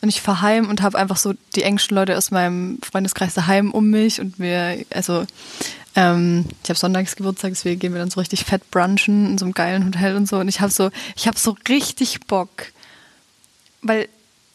Und 0.02 0.10
ich 0.10 0.20
fahre 0.20 0.42
heim 0.42 0.68
und 0.68 0.82
habe 0.82 0.98
einfach 0.98 1.18
so 1.18 1.36
die 1.56 1.62
engsten 1.62 1.96
Leute 1.96 2.18
aus 2.18 2.32
meinem 2.32 2.80
Freundeskreis 2.82 3.36
daheim 3.36 3.70
um 3.70 3.88
mich. 3.88 4.20
Und 4.20 4.40
wir, 4.40 4.84
also, 4.92 5.26
ähm, 5.96 6.46
ich 6.64 6.70
habe 6.70 6.80
sonntags 6.80 7.16
Geburtstag, 7.16 7.52
deswegen 7.52 7.80
gehen 7.80 7.94
wir 7.94 8.00
dann 8.00 8.10
so 8.10 8.20
richtig 8.20 8.46
fett 8.46 8.72
brunchen 8.72 9.28
in 9.28 9.38
so 9.38 9.46
einem 9.46 9.54
geilen 9.54 9.86
Hotel 9.86 10.16
und 10.16 10.28
so. 10.28 10.38
Und 10.40 10.48
ich 10.48 10.60
habe 10.60 10.72
so, 10.72 10.90
ich 11.16 11.28
habe 11.28 11.38
so 11.38 11.56
richtig 11.68 12.22
Bock 12.22 12.50
weil, 13.82 14.10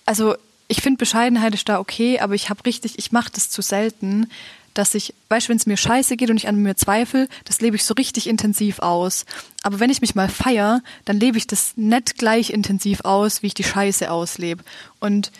also 0.06 0.34
ich 0.68 0.80
finde 0.80 0.98
Bescheidenheit 0.98 1.54
ist 1.54 1.68
da 1.68 1.78
okay, 1.78 2.20
aber 2.20 2.34
ich 2.34 2.50
habe 2.50 2.64
richtig, 2.64 2.98
ich 2.98 3.12
mache 3.12 3.30
das 3.32 3.50
zu 3.50 3.62
selten, 3.62 4.30
dass 4.74 4.94
ich, 4.94 5.14
weißt 5.28 5.46
du, 5.46 5.50
wenn 5.50 5.56
es 5.56 5.66
mir 5.66 5.76
scheiße 5.76 6.16
geht 6.16 6.30
und 6.30 6.36
ich 6.36 6.48
an 6.48 6.56
mir 6.56 6.74
zweifle, 6.76 7.28
das 7.44 7.60
lebe 7.60 7.76
ich 7.76 7.84
so 7.84 7.94
richtig 7.94 8.26
intensiv 8.26 8.80
aus. 8.80 9.24
Aber 9.62 9.78
wenn 9.78 9.90
ich 9.90 10.00
mich 10.00 10.16
mal 10.16 10.28
feier, 10.28 10.82
dann 11.04 11.20
lebe 11.20 11.38
ich 11.38 11.46
das 11.46 11.74
nicht 11.76 12.18
gleich 12.18 12.50
intensiv 12.50 13.02
aus, 13.02 13.42
wie 13.42 13.48
ich 13.48 13.54
die 13.54 13.62
Scheiße 13.62 14.10
auslebe. 14.10 14.64
Und 14.98 15.30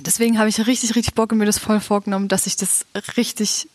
deswegen 0.00 0.38
habe 0.38 0.48
ich 0.48 0.66
richtig, 0.66 0.96
richtig 0.96 1.14
Bock 1.14 1.30
und 1.30 1.38
mir 1.38 1.46
das 1.46 1.58
voll 1.58 1.80
vorgenommen, 1.80 2.28
dass 2.28 2.46
ich 2.46 2.56
das 2.56 2.84
richtig 3.16 3.68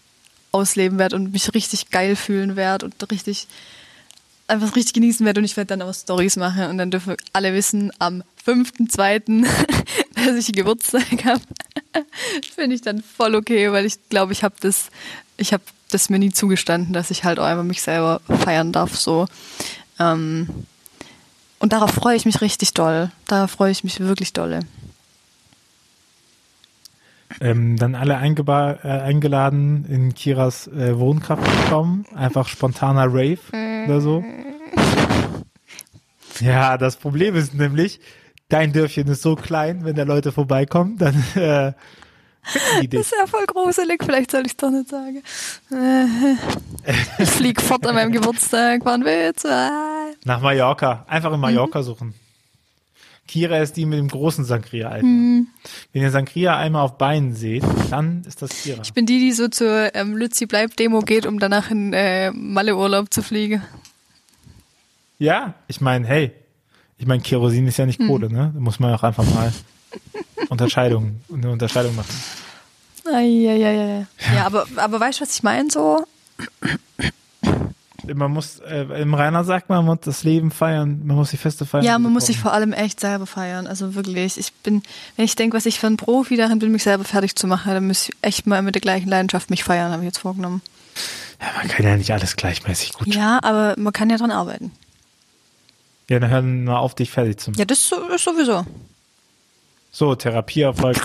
ausleben 0.52 0.98
werde 0.98 1.16
und 1.16 1.32
mich 1.32 1.54
richtig 1.54 1.90
geil 1.90 2.16
fühlen 2.16 2.56
werde 2.56 2.86
und 2.86 3.12
richtig 3.12 3.48
einfach 4.48 4.76
richtig 4.76 4.94
genießen 4.94 5.26
werde 5.26 5.42
und 5.42 5.46
ich 5.46 5.58
werde 5.58 5.78
dann 5.78 5.82
auch 5.82 5.94
Stories 5.94 6.38
machen 6.38 6.70
und 6.70 6.78
dann 6.78 6.92
dürfen 6.92 7.16
alle 7.34 7.54
wissen, 7.54 7.92
am 8.00 8.24
5.2., 8.46 9.46
dass 10.26 10.36
ich 10.36 10.52
Geburtstag 10.54 11.26
habe. 11.26 11.42
Finde 12.56 12.76
ich 12.76 12.82
dann 12.82 13.02
voll 13.02 13.36
okay, 13.36 13.72
weil 13.72 13.86
ich 13.86 14.10
glaube, 14.10 14.34
ich 14.34 14.44
habe 14.44 14.56
das, 14.60 14.90
ich 15.38 15.54
habe 15.54 15.64
das 15.92 16.10
mir 16.10 16.20
nie 16.20 16.32
zugestanden, 16.32 16.94
dass 16.94 17.12
ich 17.12 17.24
halt 17.24 17.40
auch 17.40 17.46
einfach 17.46 17.64
mich 17.64 17.82
selber 17.82 18.22
feiern 18.28 18.72
darf, 18.72 18.96
so. 18.96 19.28
Ähm, 20.00 20.48
und 21.60 21.74
darauf 21.74 21.92
freue 21.92 22.16
ich 22.16 22.26
mich 22.26 22.42
richtig 22.42 22.74
doll. 22.74 23.12
Darauf 23.26 23.52
freue 23.52 23.72
ich 23.72 23.84
mich 23.84 24.00
wirklich 24.00 24.34
dolle. 24.34 24.62
Ähm, 27.42 27.78
dann 27.78 27.96
alle 27.96 28.14
äh, 28.14 28.88
eingeladen, 28.88 29.86
in 29.90 30.14
Kiras 30.14 30.68
äh, 30.68 30.98
Wohnkraft 30.98 31.44
zu 31.44 31.70
kommen. 31.70 32.06
Einfach 32.16 32.48
spontaner 32.48 33.08
Rave 33.08 33.40
oder 33.86 34.02
so. 34.02 34.24
Ja, 36.40 36.78
das 36.78 36.98
Problem 36.98 37.36
ist 37.36 37.56
nämlich, 37.56 38.00
dein 38.50 38.74
Dörfchen 38.74 39.08
ist 39.08 39.22
so 39.22 39.36
klein, 39.36 39.84
wenn 39.84 39.96
da 39.96 40.04
Leute 40.04 40.32
vorbeikommen, 40.32 40.98
dann 40.98 41.16
äh, 41.36 41.74
die 42.82 42.88
dich. 42.88 43.00
Das 43.00 43.08
ist 43.12 43.16
ja 43.20 43.28
voll 43.28 43.46
gruselig, 43.46 44.02
vielleicht 44.04 44.32
soll 44.32 44.42
ich 44.46 44.52
es 44.54 44.58
doch 44.58 44.70
nicht 44.70 44.90
sagen. 44.90 45.22
Äh, 45.72 46.36
Ich 47.20 47.30
flieg 47.30 47.62
fort 47.62 47.86
an 47.86 47.96
meinem 47.96 48.12
Geburtstag, 48.12 48.82
wann 48.86 49.04
willst 49.04 49.44
du? 49.44 49.50
Nach 50.24 50.42
Mallorca. 50.42 51.06
Einfach 51.08 51.34
in 51.34 51.40
Mallorca 51.40 51.84
suchen. 51.84 52.14
Kira 53.28 53.58
ist 53.58 53.76
die 53.76 53.86
mit 53.86 54.00
dem 54.00 54.08
großen 54.08 54.46
Sangria-Alten. 54.46 55.50
Wenn 55.92 56.02
ihr 56.02 56.12
Sangria 56.12 56.56
einmal 56.58 56.84
auf 56.84 56.98
Beinen 56.98 57.36
seht, 57.36 57.64
dann 57.90 58.24
ist 58.26 58.42
das 58.42 58.52
Kira. 58.64 58.82
Ich 58.82 58.94
bin 58.94 59.06
die, 59.06 59.20
die 59.20 59.34
so 59.34 59.50
zur 59.50 59.94
ähm, 59.96 60.16
Lützi 60.16 60.46
bleibt 60.46 60.80
Demo 60.80 61.02
geht, 61.02 61.26
um 61.26 61.38
danach 61.38 61.70
in 61.70 61.92
äh, 61.92 62.32
Malle-Urlaub 62.32 63.14
zu 63.14 63.22
fliegen. 63.22 63.62
Ja, 65.20 65.56
ich 65.68 65.82
meine, 65.82 66.08
hey, 66.08 66.32
ich 66.98 67.06
meine, 67.06 67.22
Kerosin 67.22 67.68
ist 67.68 67.78
ja 67.78 67.86
nicht 67.86 68.00
Kohle, 68.00 68.32
ne? 68.32 68.52
Da 68.54 68.60
muss 68.60 68.80
man 68.80 68.94
auch 68.94 69.04
einfach 69.04 69.24
mal 69.26 69.54
Unterscheidung, 70.50 71.22
eine 71.32 71.52
Unterscheidung 71.52 71.96
machen. 71.96 72.14
Eieieiei. 73.06 74.06
Ja, 74.36 74.46
aber, 74.46 74.66
aber 74.76 75.00
weißt 75.00 75.20
du, 75.20 75.24
was 75.24 75.36
ich 75.36 75.44
meine 75.44 75.70
so? 75.70 76.06
Man 78.14 78.32
muss, 78.32 78.60
äh, 78.60 78.84
im 79.02 79.14
Rainer 79.14 79.44
sagt 79.44 79.70
man, 79.70 79.80
man 79.80 79.96
muss 79.96 80.06
das 80.06 80.24
Leben 80.24 80.52
feiern, 80.52 81.02
man 81.06 81.18
muss 81.18 81.32
die 81.32 81.38
Feste 81.38 81.66
feiern. 81.66 81.84
Ja, 81.84 82.00
man 82.00 82.14
muss 82.14 82.28
sich 82.28 82.40
vor 82.40 82.54
allem 82.54 82.72
echt 82.72 83.00
selber 83.00 83.26
feiern. 83.26 83.68
Also 83.68 83.96
wirklich, 83.96 84.38
ich 84.38 84.54
bin, 84.54 84.82
wenn 85.16 85.26
ich 85.26 85.36
denke, 85.36 85.58
was 85.58 85.66
ich 85.66 85.80
für 85.80 85.88
ein 85.88 85.98
Profi 85.98 86.38
darin 86.38 86.60
bin, 86.60 86.72
mich 86.72 86.84
selber 86.84 87.04
fertig 87.04 87.36
zu 87.36 87.48
machen, 87.48 87.74
dann 87.74 87.88
muss 87.88 88.10
ich 88.10 88.16
echt 88.22 88.48
mal 88.48 88.62
mit 88.62 88.76
der 88.76 88.82
gleichen 88.82 89.10
Leidenschaft 89.10 89.50
mich 89.50 89.64
feiern, 89.64 89.92
habe 89.92 90.04
ich 90.04 90.08
jetzt 90.08 90.20
vorgenommen. 90.20 90.62
Ja, 91.42 91.48
man 91.58 91.68
kann 91.68 91.86
ja 91.86 91.98
nicht 91.98 92.12
alles 92.12 92.36
gleichmäßig 92.36 92.94
gut. 92.94 93.14
Ja, 93.14 93.40
aber 93.44 93.76
man 93.78 93.94
kann 93.94 94.10
ja 94.10 94.18
dran 94.18 94.32
arbeiten. 94.32 94.72
Ja, 96.10 96.20
dann 96.20 96.30
hör 96.30 96.42
mal 96.42 96.78
auf, 96.78 96.96
dich 96.96 97.12
fertig 97.12 97.40
zu 97.40 97.52
machen. 97.52 97.60
Ja, 97.60 97.66
das 97.66 97.80
ist 97.80 97.90
so- 97.90 98.08
ist 98.08 98.24
sowieso. 98.24 98.66
So, 99.92 100.16
Therapieerfolg. 100.16 100.98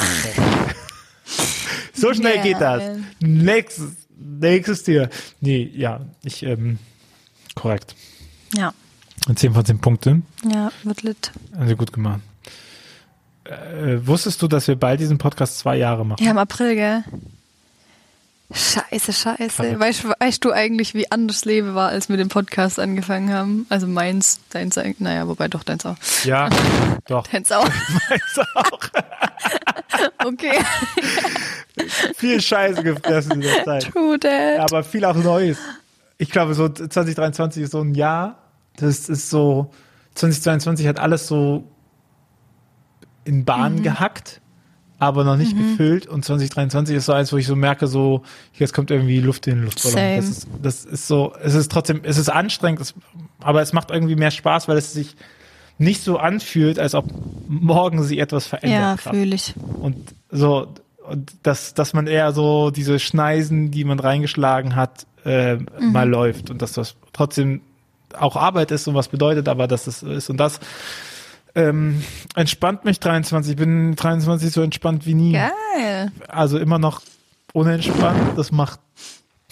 so 1.95 2.13
schnell 2.15 2.37
Ja, 2.37 2.43
geht 2.43 2.61
das. 2.61 2.99
Nächstes, 3.21 3.91
nächstes 4.17 4.83
Tier. 4.85 5.11
Nee, 5.41 5.71
ja, 5.75 6.01
ich, 6.23 6.43
ähm, 6.43 6.79
korrekt. 7.55 7.95
Ja, 8.55 8.73
10 9.35 9.55
von 9.55 9.65
10 9.65 9.81
Punkten. 9.81 10.27
ja, 10.45 10.71
wird 10.83 11.03
lit. 11.03 11.33
Also 11.57 11.77
gut 11.77 11.93
gemacht. 11.93 12.21
Äh, 13.45 14.07
wusstest 14.07 14.41
du, 14.43 14.49
dass 14.49 14.69
wir 14.69 14.77
bald 14.77 15.01
diesen 15.01 15.19
Podcast 15.19 15.59
zwei 15.59 15.77
Jahre 15.77 16.05
machen? 16.07 16.23
Ja, 16.25 16.31
im 16.31 16.39
April, 16.39 16.75
gell? 16.75 17.05
Scheiße, 18.73 19.13
scheiße. 19.13 19.79
Weißt, 19.81 20.05
weißt 20.21 20.45
du 20.45 20.53
eigentlich, 20.53 20.95
wie 20.95 21.11
anders 21.11 21.45
Leben 21.45 21.75
war, 21.75 21.89
als 21.91 22.09
wir 22.09 22.17
den 22.17 22.29
Podcast 22.29 22.79
angefangen 22.79 23.33
haben? 23.33 23.67
Also 23.69 23.87
meins, 23.87 24.41
deins, 24.51 24.79
eigentlich- 24.79 25.01
naja, 25.01 25.29
wobei 25.29 25.49
doch 25.49 25.63
deins 25.65 25.85
auch. 25.85 25.97
Ja, 26.25 26.49
doch. 27.07 27.27
Deins 27.27 27.51
auch. 27.53 27.69
Meins 28.09 28.39
auch. 28.55 28.81
Okay. 30.25 30.59
Viel 32.17 32.41
Scheiße 32.41 32.83
gefressen 32.83 33.33
in 33.33 33.41
der 33.43 33.65
Zeit. 33.65 33.93
True 33.93 34.19
that. 34.19 34.59
Aber 34.61 34.83
viel 34.83 35.05
auch 35.05 35.15
Neues. 35.15 35.59
Ich 36.19 36.31
glaube, 36.31 36.55
so 36.55 36.69
2023 36.69 37.65
ist 37.65 37.73
so 37.73 37.81
ein 37.83 37.95
Jahr. 37.95 38.39
Das 38.77 39.09
ist 39.09 39.31
so, 39.31 39.71
2022 40.15 40.87
hat 40.87 40.99
alles 40.99 41.27
so 41.29 41.65
in 43.25 43.45
Bahn 43.45 43.77
Mhm. 43.77 43.83
gehackt, 43.83 44.41
aber 45.03 45.25
noch 45.25 45.37
nicht 45.37 45.57
gefüllt. 45.59 46.07
Und 46.07 46.25
2023 46.25 46.95
ist 46.95 47.07
so 47.07 47.13
eins, 47.13 47.33
wo 47.33 47.37
ich 47.37 47.47
so 47.49 47.57
merke, 47.57 47.89
so, 47.89 48.23
jetzt 48.55 48.73
kommt 48.73 48.93
irgendwie 48.93 49.19
Luft 49.19 49.49
in 49.49 49.57
den 49.57 49.65
Luftballon. 49.65 50.17
Das 50.17 50.29
ist, 50.29 50.49
das 50.63 50.85
ist 50.85 51.09
so, 51.09 51.33
es 51.43 51.55
ist 51.55 51.73
trotzdem, 51.73 52.03
es 52.05 52.19
ist 52.19 52.29
anstrengend, 52.29 52.81
es, 52.81 52.95
aber 53.41 53.63
es 53.63 53.73
macht 53.73 53.91
irgendwie 53.91 54.15
mehr 54.15 54.31
Spaß, 54.31 54.69
weil 54.69 54.77
es 54.77 54.93
sich 54.93 55.17
nicht 55.77 56.05
so 56.05 56.19
anfühlt, 56.19 56.79
als 56.79 56.95
ob 56.95 57.07
morgen 57.49 58.05
sich 58.05 58.19
etwas 58.19 58.47
verändert. 58.47 59.05
ja, 59.05 59.11
fühle 59.11 59.35
ich. 59.35 59.55
Und 59.81 60.15
so, 60.31 60.69
und 61.09 61.33
dass, 61.43 61.75
dass 61.75 61.95
man 61.95 62.07
eher 62.07 62.31
so 62.31 62.71
diese 62.71 63.01
Schneisen, 63.01 63.73
die 63.73 63.83
man 63.83 63.99
reingeschlagen 63.99 64.77
hat, 64.77 65.07
äh, 65.25 65.57
mal 65.81 66.09
läuft 66.09 66.49
und 66.49 66.63
dass 66.63 66.75
das 66.75 66.95
trotzdem 67.13 67.61
auch 68.17 68.37
Arbeit 68.37 68.71
ist 68.71 68.87
und 68.87 68.95
was 68.95 69.09
bedeutet, 69.09 69.49
aber 69.49 69.67
dass 69.67 69.89
es 69.89 70.05
ist 70.05 70.31
und 70.31 70.37
das 70.37 70.61
ähm, 71.55 72.03
entspannt 72.35 72.85
mich 72.85 73.01
23. 73.01 73.53
Ich 73.53 73.57
bin 73.57 73.95
23 73.95 74.51
so 74.51 74.63
entspannt 74.63 75.07
wie 75.07 75.15
nie. 75.15 75.33
Geil. 75.33 76.13
Also 76.29 76.59
immer 76.59 76.79
noch 76.79 77.03
unentspannt. 77.53 78.39
Das 78.39 78.53
macht 78.53 78.81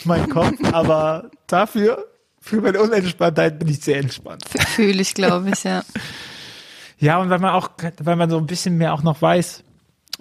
mein 0.04 0.28
Kopf, 0.28 0.54
aber 0.72 1.30
dafür, 1.46 2.06
für 2.40 2.60
meine 2.60 2.80
Unentspanntheit 2.80 3.58
bin 3.58 3.68
ich 3.68 3.80
sehr 3.80 3.98
entspannt. 3.98 4.42
Fühle 4.48 5.02
ich, 5.02 5.14
glaube 5.14 5.50
ich, 5.50 5.64
ja. 5.64 5.82
Ja, 7.02 7.16
und 7.16 7.30
weil 7.30 7.38
man 7.38 7.54
auch, 7.54 7.70
weil 8.02 8.16
man 8.16 8.28
so 8.28 8.36
ein 8.36 8.46
bisschen 8.46 8.76
mehr 8.76 8.92
auch 8.92 9.02
noch 9.02 9.22
weiß, 9.22 9.64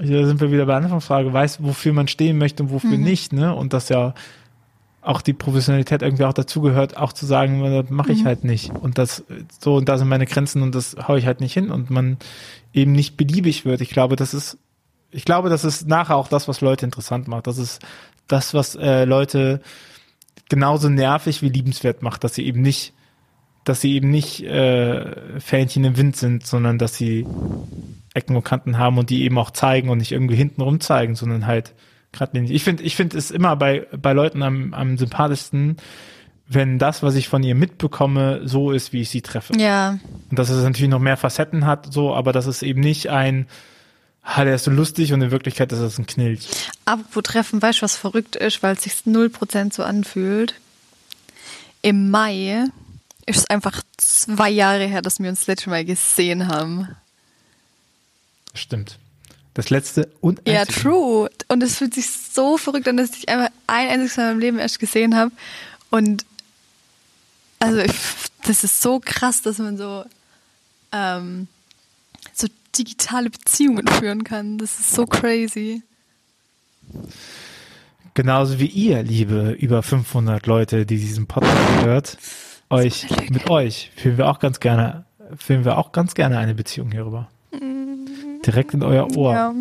hier 0.01 0.25
sind 0.25 0.39
wir 0.39 0.49
wieder 0.49 0.65
bei 0.65 0.71
der 0.71 0.83
Anfangsfrage, 0.83 1.33
weiß, 1.33 1.61
wofür 1.61 1.91
man 1.91 2.07
stehen 2.07 2.37
möchte 2.37 2.63
und 2.63 2.71
wofür 2.71 2.97
nicht, 2.97 3.33
ne? 3.33 3.53
Und 3.53 3.73
dass 3.73 3.89
ja 3.89 4.13
auch 5.01 5.21
die 5.21 5.33
Professionalität 5.33 6.01
irgendwie 6.01 6.25
auch 6.25 6.33
dazugehört, 6.33 6.97
auch 6.97 7.13
zu 7.13 7.25
sagen, 7.25 7.63
das 7.63 7.89
mache 7.89 8.11
ich 8.11 8.25
halt 8.25 8.43
nicht. 8.43 8.71
Und 8.71 8.97
das, 8.97 9.23
so, 9.59 9.75
und 9.75 9.87
da 9.87 9.97
sind 9.97 10.09
meine 10.09 10.25
Grenzen 10.25 10.61
und 10.61 10.75
das 10.75 10.95
hau 11.07 11.15
ich 11.15 11.25
halt 11.25 11.39
nicht 11.39 11.53
hin 11.53 11.71
und 11.71 11.89
man 11.89 12.17
eben 12.73 12.91
nicht 12.91 13.15
beliebig 13.15 13.63
wird. 13.65 13.81
Ich 13.81 13.89
glaube, 13.89 14.17
das 14.17 14.33
ist, 14.33 14.57
ich 15.11 15.23
glaube, 15.23 15.49
das 15.49 15.63
ist 15.63 15.87
nachher 15.87 16.17
auch 16.17 16.27
das, 16.27 16.47
was 16.47 16.61
Leute 16.61 16.85
interessant 16.85 17.27
macht. 17.27 17.47
Das 17.47 17.57
ist 17.57 17.81
das, 18.27 18.53
was 18.53 18.75
äh, 18.75 19.05
Leute 19.05 19.61
genauso 20.49 20.89
nervig 20.89 21.41
wie 21.41 21.49
liebenswert 21.49 22.01
macht, 22.01 22.23
dass 22.23 22.35
sie 22.35 22.45
eben 22.45 22.61
nicht, 22.61 22.93
dass 23.63 23.81
sie 23.81 23.93
eben 23.93 24.09
nicht 24.09 24.43
äh, 24.43 25.39
Fähnchen 25.39 25.85
im 25.85 25.97
Wind 25.97 26.17
sind, 26.17 26.45
sondern 26.45 26.77
dass 26.77 26.95
sie 26.95 27.25
Ecken 28.13 28.35
und 28.35 28.43
Kanten 28.43 28.77
haben 28.77 28.97
und 28.97 29.09
die 29.09 29.23
eben 29.23 29.37
auch 29.37 29.51
zeigen 29.51 29.89
und 29.89 29.99
nicht 29.99 30.11
irgendwie 30.11 30.35
hintenrum 30.35 30.81
zeigen, 30.81 31.15
sondern 31.15 31.47
halt 31.47 31.73
gerade 32.11 32.39
Ich 32.39 32.63
finde, 32.63 32.83
ich 32.83 32.95
finde 32.95 33.17
es 33.17 33.31
immer 33.31 33.55
bei, 33.55 33.87
bei 33.91 34.13
Leuten 34.13 34.43
am, 34.43 34.73
am 34.73 34.97
sympathischsten, 34.97 35.77
wenn 36.47 36.79
das, 36.79 37.03
was 37.03 37.15
ich 37.15 37.29
von 37.29 37.43
ihr 37.43 37.53
mitbekomme, 37.53 38.41
so 38.43 38.71
ist, 38.71 38.91
wie 38.91 39.01
ich 39.01 39.09
sie 39.09 39.21
treffe. 39.21 39.53
Ja, 39.57 39.99
Und 40.29 40.39
dass 40.39 40.49
es 40.49 40.63
natürlich 40.63 40.89
noch 40.89 40.99
mehr 40.99 41.17
Facetten 41.17 41.65
hat, 41.65 41.93
so, 41.93 42.15
aber 42.15 42.31
das 42.31 42.47
ist 42.47 42.63
eben 42.63 42.81
nicht 42.81 43.07
ein, 43.09 43.47
ah, 44.23 44.43
der 44.43 44.55
ist 44.55 44.63
so 44.63 44.71
lustig 44.71 45.13
und 45.13 45.21
in 45.21 45.29
Wirklichkeit 45.29 45.71
ist 45.71 45.79
es 45.79 45.99
ein 45.99 46.07
Knilch. 46.07 46.47
apropos 46.85 47.23
Treffen, 47.23 47.61
weißt 47.61 47.79
du, 47.79 47.83
was 47.83 47.95
verrückt 47.95 48.35
ist, 48.35 48.63
weil 48.63 48.73
es 48.73 48.81
sich 48.81 48.93
0% 49.05 49.73
so 49.73 49.83
anfühlt? 49.83 50.55
Im 51.83 52.09
Mai 52.09 52.65
ist 53.27 53.37
es 53.37 53.49
einfach 53.49 53.83
zwei 53.97 54.49
Jahre 54.49 54.87
her, 54.87 55.03
dass 55.03 55.19
wir 55.19 55.29
uns 55.29 55.41
das 55.41 55.47
letzte 55.47 55.69
Mal 55.69 55.85
gesehen 55.85 56.47
haben. 56.47 56.89
Stimmt. 58.55 58.97
Das 59.53 59.69
letzte 59.69 60.09
und 60.21 60.41
Ja, 60.47 60.61
einzige. 60.61 60.81
true. 60.81 61.29
Und 61.47 61.63
es 61.63 61.77
fühlt 61.77 61.93
sich 61.93 62.09
so 62.09 62.57
verrückt 62.57 62.87
an, 62.87 62.97
dass 62.97 63.11
ich 63.17 63.27
einfach 63.29 63.49
ein 63.67 63.89
einziges 63.89 64.17
Mal 64.17 64.23
in 64.23 64.29
meinem 64.29 64.39
Leben 64.39 64.59
erst 64.59 64.79
gesehen 64.79 65.15
habe. 65.15 65.31
Und 65.89 66.25
also 67.59 67.79
ich, 67.79 67.93
das 68.45 68.63
ist 68.63 68.81
so 68.81 69.01
krass, 69.03 69.41
dass 69.41 69.57
man 69.57 69.77
so, 69.77 70.05
ähm, 70.91 71.47
so 72.33 72.47
digitale 72.77 73.29
Beziehungen 73.29 73.87
führen 73.87 74.23
kann. 74.23 74.57
Das 74.59 74.79
ist 74.79 74.91
so 74.91 75.05
crazy. 75.05 75.81
Genauso 78.13 78.59
wie 78.59 78.65
ihr, 78.67 79.03
liebe 79.03 79.51
über 79.51 79.83
500 79.83 80.45
Leute, 80.45 80.85
die 80.85 80.97
diesen 80.97 81.27
Podcast 81.27 81.85
hört, 81.85 82.17
euch, 82.69 83.07
mit 83.29 83.49
euch 83.49 83.91
führen 83.95 84.17
wir 84.17 84.27
auch 84.29 84.39
ganz 84.39 84.59
gerne, 84.59 85.05
führen 85.37 85.65
wir 85.65 85.77
auch 85.77 85.91
ganz 85.91 86.15
gerne 86.15 86.37
eine 86.37 86.53
Beziehung 86.55 86.91
hierüber. 86.91 87.29
Direkt 88.49 88.73
in 88.73 88.81
euer 88.81 89.15
Ohr. 89.15 89.33
Ja. 89.33 89.53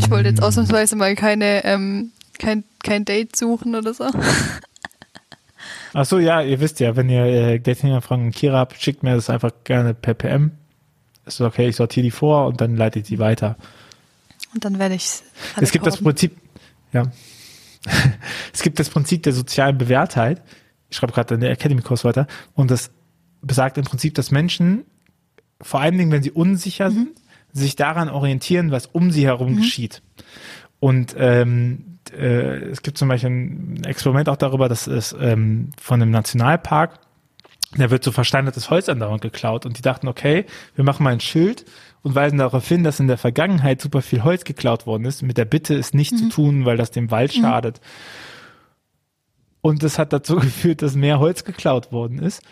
Ich 0.00 0.10
wollte 0.10 0.28
jetzt 0.28 0.42
ausnahmsweise 0.42 0.96
mal 0.96 1.14
keine, 1.14 1.64
ähm, 1.64 2.10
kein, 2.36 2.64
kein 2.82 3.04
Date 3.04 3.36
suchen 3.36 3.76
oder 3.76 3.94
so. 3.94 4.10
Ach 5.92 6.04
so, 6.04 6.18
ja, 6.18 6.40
ihr 6.40 6.58
wisst 6.58 6.80
ja, 6.80 6.96
wenn 6.96 7.08
ihr 7.08 7.24
äh, 7.24 7.60
Dating-Anfragen 7.60 8.24
an 8.26 8.30
Kira 8.32 8.58
habt, 8.58 8.82
schickt 8.82 9.04
mir 9.04 9.14
das 9.14 9.30
einfach 9.30 9.52
gerne 9.62 9.94
per 9.94 10.14
PM. 10.14 10.50
Ist 11.26 11.40
okay, 11.40 11.68
ich 11.68 11.76
sortiere 11.76 12.02
die 12.02 12.10
vor 12.10 12.46
und 12.46 12.60
dann 12.60 12.76
leite 12.76 12.98
ich 12.98 13.04
die 13.04 13.20
weiter. 13.20 13.56
Und 14.52 14.64
dann 14.64 14.80
werde 14.80 14.96
ich 14.96 15.22
Es 15.60 15.70
gibt 15.70 15.86
das 15.86 15.98
Prinzip, 15.98 16.36
ja. 16.92 17.04
es 18.52 18.62
gibt 18.62 18.80
das 18.80 18.90
Prinzip 18.90 19.22
der 19.22 19.32
sozialen 19.32 19.78
Bewährtheit. 19.78 20.42
Ich 20.90 20.96
schreibe 20.96 21.12
gerade 21.12 21.38
den 21.38 21.48
Academy-Kurs 21.48 22.04
weiter. 22.04 22.26
Und 22.54 22.72
das 22.72 22.90
besagt 23.42 23.78
im 23.78 23.84
Prinzip, 23.84 24.16
dass 24.16 24.32
Menschen, 24.32 24.84
vor 25.60 25.80
allen 25.80 25.96
Dingen, 25.98 26.10
wenn 26.10 26.24
sie 26.24 26.32
unsicher 26.32 26.90
sind, 26.90 27.10
sich 27.52 27.76
daran 27.76 28.08
orientieren, 28.08 28.70
was 28.70 28.86
um 28.86 29.10
sie 29.10 29.26
herum 29.26 29.56
geschieht. 29.56 30.02
Und 30.80 31.14
ähm, 31.18 31.98
äh, 32.16 32.56
es 32.70 32.82
gibt 32.82 32.98
zum 32.98 33.08
Beispiel 33.08 33.30
ein 33.30 33.84
Experiment 33.84 34.28
auch 34.28 34.36
darüber, 34.36 34.68
dass 34.68 34.86
es 34.86 35.14
ähm, 35.20 35.70
von 35.80 36.00
einem 36.02 36.10
Nationalpark, 36.10 36.98
da 37.76 37.90
wird 37.90 38.04
so 38.04 38.10
versteinertes 38.12 38.68
Holz 38.70 38.88
andauernd 38.88 39.22
geklaut 39.22 39.64
und 39.64 39.78
die 39.78 39.82
dachten, 39.82 40.08
okay, 40.08 40.44
wir 40.74 40.84
machen 40.84 41.04
mal 41.04 41.12
ein 41.12 41.20
Schild 41.20 41.64
und 42.02 42.14
weisen 42.14 42.38
darauf 42.38 42.66
hin, 42.66 42.84
dass 42.84 43.00
in 43.00 43.06
der 43.06 43.16
Vergangenheit 43.18 43.80
super 43.80 44.02
viel 44.02 44.24
Holz 44.24 44.44
geklaut 44.44 44.86
worden 44.86 45.04
ist, 45.04 45.22
mit 45.22 45.38
der 45.38 45.44
Bitte, 45.44 45.74
es 45.76 45.94
nicht 45.94 46.18
zu 46.18 46.28
tun, 46.28 46.64
weil 46.64 46.76
das 46.76 46.90
dem 46.90 47.10
Wald 47.10 47.32
schadet. 47.32 47.80
Und 49.60 49.82
das 49.82 49.98
hat 49.98 50.12
dazu 50.12 50.36
geführt, 50.40 50.82
dass 50.82 50.94
mehr 50.96 51.18
Holz 51.18 51.44
geklaut 51.44 51.92
worden 51.92 52.18
ist. 52.18 52.42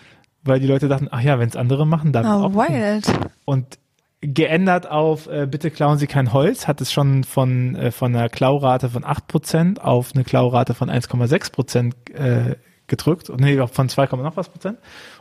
weil 0.42 0.60
die 0.60 0.66
Leute 0.66 0.88
dachten, 0.88 1.08
ach 1.10 1.20
ja, 1.20 1.38
wenn 1.38 1.48
es 1.48 1.56
andere 1.56 1.86
machen, 1.86 2.12
dann 2.12 2.24
Oh, 2.24 2.46
auch. 2.46 2.54
wild. 2.54 3.06
Und 3.44 3.78
geändert 4.20 4.90
auf 4.90 5.26
äh, 5.28 5.46
bitte 5.46 5.70
klauen 5.70 5.98
Sie 5.98 6.06
kein 6.06 6.32
Holz, 6.32 6.68
hat 6.68 6.80
es 6.80 6.92
schon 6.92 7.24
von, 7.24 7.74
äh, 7.74 7.90
von 7.90 8.14
einer 8.14 8.28
Klaurate 8.28 8.90
von 8.90 9.04
8% 9.04 9.78
auf 9.78 10.14
eine 10.14 10.24
Klaurate 10.24 10.74
von 10.74 10.90
1,6% 10.90 12.12
äh, 12.12 12.56
gedrückt. 12.86 13.30
Und 13.30 13.40
nee, 13.40 13.66
von 13.66 13.88
2, 13.88 14.06
noch 14.16 14.36
was 14.36 14.50
Prozent. 14.50 14.78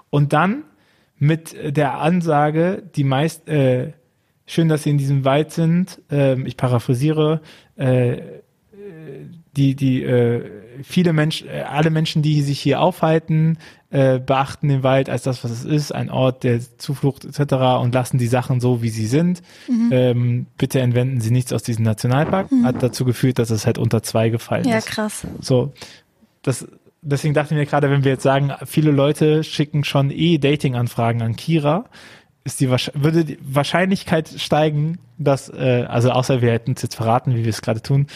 Und 0.09 0.33
dann 0.33 0.63
mit 1.17 1.55
der 1.75 1.99
Ansage, 1.99 2.83
die 2.95 3.03
meist, 3.03 3.47
äh, 3.47 3.93
schön, 4.45 4.67
dass 4.67 4.83
Sie 4.83 4.89
in 4.89 4.97
diesem 4.97 5.25
Wald 5.25 5.51
sind, 5.51 6.01
ähm, 6.09 6.45
ich 6.45 6.57
paraphrasiere, 6.57 7.41
äh, 7.75 8.17
die, 9.59 9.75
die 9.75 10.03
äh, 10.03 10.43
viele 10.83 11.11
Menschen, 11.13 11.47
äh, 11.49 11.61
alle 11.67 11.89
Menschen, 11.89 12.21
die 12.21 12.41
sich 12.41 12.59
hier 12.59 12.79
aufhalten, 12.81 13.57
äh, 13.91 14.19
beachten 14.19 14.69
den 14.69 14.83
Wald 14.83 15.09
als 15.09 15.23
das, 15.23 15.43
was 15.43 15.51
es 15.51 15.65
ist, 15.65 15.91
ein 15.93 16.09
Ort 16.09 16.43
der 16.43 16.59
Zuflucht 16.77 17.25
etc. 17.25 17.81
und 17.81 17.93
lassen 17.93 18.17
die 18.17 18.27
Sachen 18.27 18.59
so, 18.61 18.81
wie 18.81 18.89
sie 18.89 19.07
sind. 19.07 19.41
Ähm, 19.91 20.45
bitte 20.57 20.79
entwenden 20.79 21.19
Sie 21.21 21.31
nichts 21.31 21.51
aus 21.51 21.63
diesem 21.63 21.83
Nationalpark. 21.85 22.47
Hat 22.63 22.81
dazu 22.81 23.03
geführt, 23.03 23.39
dass 23.39 23.49
es 23.49 23.65
halt 23.65 23.77
unter 23.77 24.01
zwei 24.03 24.29
gefallen 24.29 24.65
Ja, 24.67 24.77
ist. 24.77 24.87
krass. 24.87 25.25
So, 25.41 25.73
das, 26.43 26.67
deswegen 27.01 27.33
dachte 27.33 27.53
ich 27.53 27.59
mir 27.59 27.65
gerade, 27.65 27.89
wenn 27.89 28.03
wir 28.03 28.11
jetzt 28.11 28.23
sagen, 28.23 28.51
viele 28.65 28.91
Leute 28.91 29.43
schicken 29.43 29.83
schon 29.83 30.11
eh 30.11 30.37
Dating-Anfragen 30.37 31.21
an 31.21 31.35
Kira, 31.35 31.85
ist 32.43 32.59
die 32.61 32.69
würde 32.69 33.25
die 33.25 33.37
Wahrscheinlichkeit 33.41 34.29
steigen, 34.37 34.97
dass, 35.17 35.49
äh, 35.49 35.85
also 35.87 36.11
außer 36.11 36.41
wir 36.41 36.51
hätten 36.51 36.73
es 36.75 36.81
jetzt 36.81 36.95
verraten, 36.95 37.35
wie 37.35 37.43
wir 37.43 37.49
es 37.49 37.61
gerade 37.61 37.81
tun, 37.81 38.07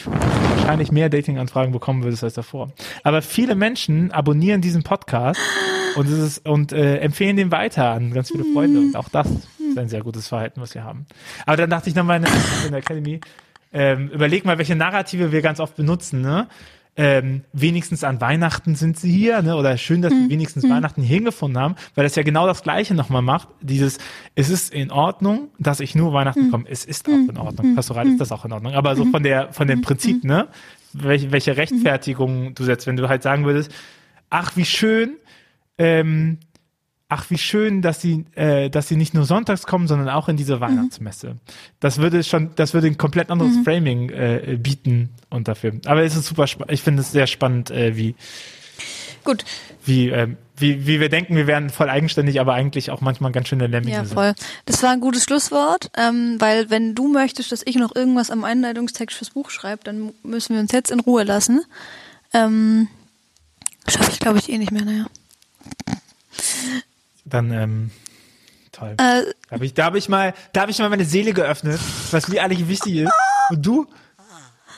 wahrscheinlich 0.56 0.92
mehr 0.92 1.10
Dating-Anfragen 1.10 1.72
bekommen 1.72 2.04
würdest 2.04 2.24
als 2.24 2.34
davor. 2.34 2.72
Aber 3.04 3.22
viele 3.22 3.56
Menschen 3.56 4.12
abonnieren 4.12 4.62
diesen 4.62 4.84
Podcast 4.84 5.40
und 5.96 6.08
es 6.08 6.18
ist, 6.20 6.48
und 6.48 6.72
äh, 6.72 6.98
empfehlen 7.00 7.36
den 7.36 7.52
weiter 7.52 7.90
an 7.92 8.14
ganz 8.14 8.30
viele 8.32 8.46
Freunde 8.54 8.80
und 8.80 8.96
auch 8.96 9.10
das 9.10 9.28
ist 9.30 9.78
ein 9.78 9.90
sehr 9.90 10.02
gutes 10.02 10.28
Verhalten, 10.30 10.62
was 10.62 10.74
wir 10.74 10.84
haben. 10.84 11.06
Aber 11.46 11.58
dann 11.58 11.70
dachte 11.70 11.90
ich 11.90 11.96
nochmal 11.96 12.18
in, 12.18 12.24
der- 12.24 12.32
in 12.66 12.72
der 12.72 12.80
Academy, 12.80 13.20
ähm, 13.74 14.10
überleg 14.10 14.46
mal, 14.46 14.58
welche 14.58 14.76
Narrative 14.76 15.32
wir 15.32 15.42
ganz 15.42 15.60
oft 15.60 15.76
benutzen, 15.76 16.22
ne? 16.22 16.48
Ähm, 16.96 17.44
wenigstens 17.54 18.04
an 18.04 18.22
Weihnachten 18.22 18.76
sind 18.76 19.00
sie 19.00 19.12
hier, 19.12 19.42
ne? 19.42 19.56
Oder 19.56 19.78
schön, 19.78 20.04
dass 20.04 20.14
sie 20.14 20.30
wenigstens 20.30 20.70
Weihnachten 20.70 21.02
hier 21.02 21.16
hingefunden 21.16 21.60
haben, 21.60 21.76
weil 21.96 22.04
das 22.04 22.16
ja 22.16 22.22
genau 22.22 22.46
das 22.46 22.62
Gleiche 22.62 22.94
nochmal 22.94 23.24
macht. 23.24 23.48
Dieses, 23.62 23.98
es 24.36 24.52
ist 24.52 24.72
in 24.72 24.92
Ordnung, 24.92 25.50
dass 25.58 25.80
ich 25.80 25.96
nur 25.96 26.14
Weihnachten 26.14 26.52
komme. 26.52 26.66
Es 26.70 26.86
ist 26.86 27.08
auch 27.08 27.30
in 27.30 27.38
Ordnung. 27.38 27.74
Pastoral 27.76 28.08
ist 28.08 28.22
das 28.22 28.32
auch 28.32 28.46
in 28.46 28.52
Ordnung. 28.52 28.74
Aber 28.74 28.96
so 28.96 29.06
von 29.06 29.24
der, 29.24 29.52
von 29.54 29.68
dem 29.68 29.82
Prinzip, 29.82 30.24
ne? 30.24 30.48
Welche, 30.94 31.32
welche 31.32 31.58
Rechtfertigung 31.58 32.54
du 32.54 32.64
setzt, 32.64 32.86
wenn 32.86 32.96
du 32.96 33.10
halt 33.10 33.24
sagen 33.24 33.46
würdest, 33.46 33.72
ach, 34.30 34.56
wie 34.56 34.66
schön, 34.66 35.16
ähm, 35.80 36.38
ach, 37.14 37.30
wie 37.30 37.38
schön, 37.38 37.82
dass 37.84 38.02
sie, 38.02 38.26
äh, 38.36 38.70
dass 38.70 38.88
sie 38.88 38.96
nicht 38.96 39.14
nur 39.14 39.26
sonntags 39.26 39.68
kommen, 39.68 39.88
sondern 39.88 40.10
auch 40.10 40.30
in 40.30 40.36
diese 40.36 40.60
Weihnachtsmesse. 40.60 41.36
Das 41.80 42.00
würde 42.00 42.24
schon, 42.24 42.52
das 42.56 42.74
würde 42.74 42.88
ein 42.88 42.98
komplett 42.98 43.30
anderes 43.30 43.54
Framing 43.64 44.10
äh, 44.10 44.58
bieten 44.60 45.10
und 45.30 45.48
dafür. 45.48 45.74
Aber 45.86 46.04
es 46.04 46.16
ist 46.16 46.26
super 46.26 46.48
spannend. 46.48 46.72
Ich 46.72 46.82
finde 46.82 47.02
es 47.02 47.12
sehr 47.12 47.28
spannend, 47.28 47.70
äh, 47.70 47.96
wie, 47.96 48.16
Gut, 49.24 49.46
wie, 49.86 50.10
ähm, 50.10 50.38
wie, 50.58 50.86
wie 50.86 51.00
wir 51.00 51.08
denken, 51.08 51.36
wir 51.36 51.48
wären 51.48 51.70
voll 51.70 51.90
eigenständig, 51.90 52.42
aber 52.42 52.54
eigentlich 52.56 52.92
auch 52.92 53.00
manchmal 53.00 53.32
ganz 53.32 53.48
schöne 53.48 53.68
Lemminge 53.68 53.96
ja, 53.96 54.06
sind. 54.06 54.16
voll. 54.16 54.34
Das 54.66 54.84
war 54.84 54.90
ein 54.90 55.00
gutes 55.00 55.24
Schlusswort, 55.24 55.92
ähm, 55.96 56.36
weil 56.40 56.70
wenn 56.70 56.94
du 56.94 57.08
möchtest, 57.08 57.52
dass 57.52 57.62
ich 57.66 57.76
noch 57.76 57.96
irgendwas 57.96 58.32
am 58.32 58.44
Einleitungstext 58.44 59.18
fürs 59.18 59.30
Buch 59.30 59.50
schreibe, 59.50 59.84
dann 59.86 60.14
müssen 60.24 60.56
wir 60.56 60.62
uns 60.62 60.74
jetzt 60.74 60.92
in 60.92 61.00
Ruhe 61.00 61.24
lassen. 61.24 61.62
Ähm, 62.34 62.90
Schaffe 63.88 64.12
ich, 64.12 64.20
glaube 64.20 64.40
ich, 64.40 64.50
eh 64.50 64.58
nicht 64.58 64.72
mehr, 64.72 64.84
naja. 64.84 65.06
Dann, 67.26 67.52
ähm, 67.52 67.92
toll. 68.72 68.92
Äh, 68.98 69.24
Da 69.50 69.52
habe 69.52 69.66
ich, 69.66 69.74
da 69.74 69.86
hab 69.86 69.96
ich 69.96 70.10
mal, 70.10 70.34
da 70.54 70.62
habe 70.62 70.72
ich 70.72 70.80
mal 70.80 70.90
meine 70.90 71.06
Seele 71.06 71.34
geöffnet, 71.34 71.80
was 72.12 72.28
mir 72.28 72.44
eigentlich 72.44 72.68
wichtig 72.68 72.96
ist. 72.98 73.12
Und 73.50 73.66
du 73.66 73.88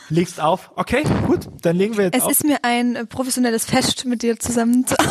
legst 0.09 0.39
auf. 0.39 0.71
Okay, 0.75 1.03
gut, 1.25 1.47
dann 1.61 1.75
legen 1.77 1.97
wir 1.97 2.05
jetzt 2.05 2.15
es 2.17 2.23
auf. 2.23 2.31
ist 2.31 2.43
mir 2.43 2.59
ein 2.63 2.95
äh, 2.95 3.05
professionelles 3.05 3.65
Fest, 3.65 4.05
mit 4.05 4.21
dir 4.21 4.37
zusammen 4.39 4.85
zu 4.85 4.95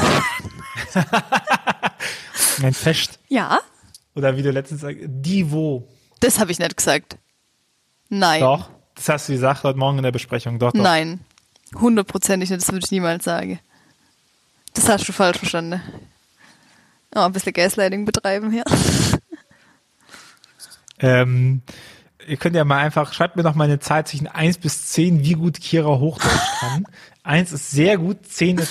Ein 2.62 2.74
Fest. 2.74 3.18
Ja, 3.28 3.58
Oder 4.14 4.36
wie 4.36 4.42
du 4.42 4.50
letztens 4.50 4.82
sagst, 4.82 5.00
Divo. 5.06 5.88
das 6.20 6.38
habe 6.38 6.52
ich 6.52 6.58
nicht 6.58 6.76
gesagt. 6.76 7.16
Nein. 8.08 8.40
Doch, 8.40 8.70
das 8.94 9.08
hast 9.08 9.28
du 9.28 9.32
gesagt 9.32 9.64
heute 9.64 9.78
Morgen 9.78 9.98
in 9.98 10.04
der 10.04 10.12
Besprechung. 10.12 10.58
Doch, 10.60 10.72
doch. 10.72 10.80
Nein. 10.82 11.20
Hundertprozentig 11.74 12.50
nicht, 12.50 12.62
das 12.62 12.70
würde 12.72 12.84
ich 12.84 12.92
niemals 12.92 13.24
sagen. 13.24 13.58
Das 14.74 14.88
hast 14.88 15.08
du 15.08 15.12
falsch 15.12 15.38
verstanden. 15.38 15.80
Oh, 17.14 17.20
ein 17.20 17.32
bisschen 17.32 17.52
Gaslighting 17.52 18.04
betreiben 18.04 18.50
hier. 18.50 18.64
Ähm, 21.00 21.62
ihr 22.26 22.36
könnt 22.36 22.54
ja 22.54 22.64
mal 22.64 22.78
einfach, 22.78 23.12
schreibt 23.12 23.36
mir 23.36 23.42
noch 23.42 23.56
mal 23.56 23.64
eine 23.64 23.80
Zahl 23.80 24.06
zwischen 24.06 24.28
1 24.28 24.58
bis 24.58 24.86
10, 24.92 25.24
wie 25.24 25.32
gut 25.32 25.60
Kira 25.60 25.98
Hochdeutsch 25.98 26.60
kann. 26.60 26.84
1 27.24 27.52
ist 27.52 27.72
sehr 27.72 27.98
gut, 27.98 28.18
10 28.26 28.58
ist, 28.58 28.70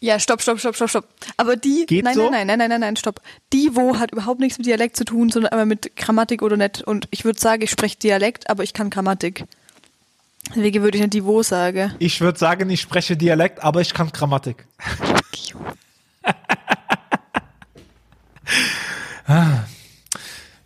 Ja, 0.00 0.20
stopp, 0.20 0.42
stopp, 0.42 0.60
stopp, 0.60 0.76
stopp, 0.76 0.90
stopp. 0.90 1.08
Aber 1.38 1.56
die, 1.56 1.86
Geht 1.86 2.04
nein, 2.04 2.14
so? 2.14 2.30
nein, 2.30 2.46
nein, 2.46 2.58
nein, 2.58 2.68
nein, 2.68 2.80
nein, 2.80 2.96
stopp. 2.96 3.20
Die 3.52 3.70
wo 3.74 3.98
hat 3.98 4.12
überhaupt 4.12 4.40
nichts 4.40 4.58
mit 4.58 4.66
Dialekt 4.66 4.96
zu 4.96 5.04
tun, 5.04 5.30
sondern 5.30 5.52
einmal 5.52 5.66
mit 5.66 5.96
Grammatik 5.96 6.42
oder 6.42 6.56
nicht. 6.58 6.82
Und 6.82 7.08
ich 7.10 7.24
würde 7.24 7.40
sagen, 7.40 7.62
ich 7.62 7.70
spreche 7.70 7.96
Dialekt, 7.96 8.50
aber 8.50 8.62
ich 8.62 8.74
kann 8.74 8.90
Grammatik. 8.90 9.44
Deswegen 10.50 10.82
würde 10.82 10.98
ich 10.98 11.02
nicht 11.02 11.14
die 11.14 11.24
wo 11.24 11.42
sagen. 11.42 11.94
ich 11.98 12.20
würde 12.20 12.38
sagen, 12.38 12.68
ich 12.68 12.82
spreche 12.82 13.16
Dialekt, 13.16 13.64
aber 13.64 13.80
ich 13.80 13.94
kann 13.94 14.10
Grammatik. 14.12 14.66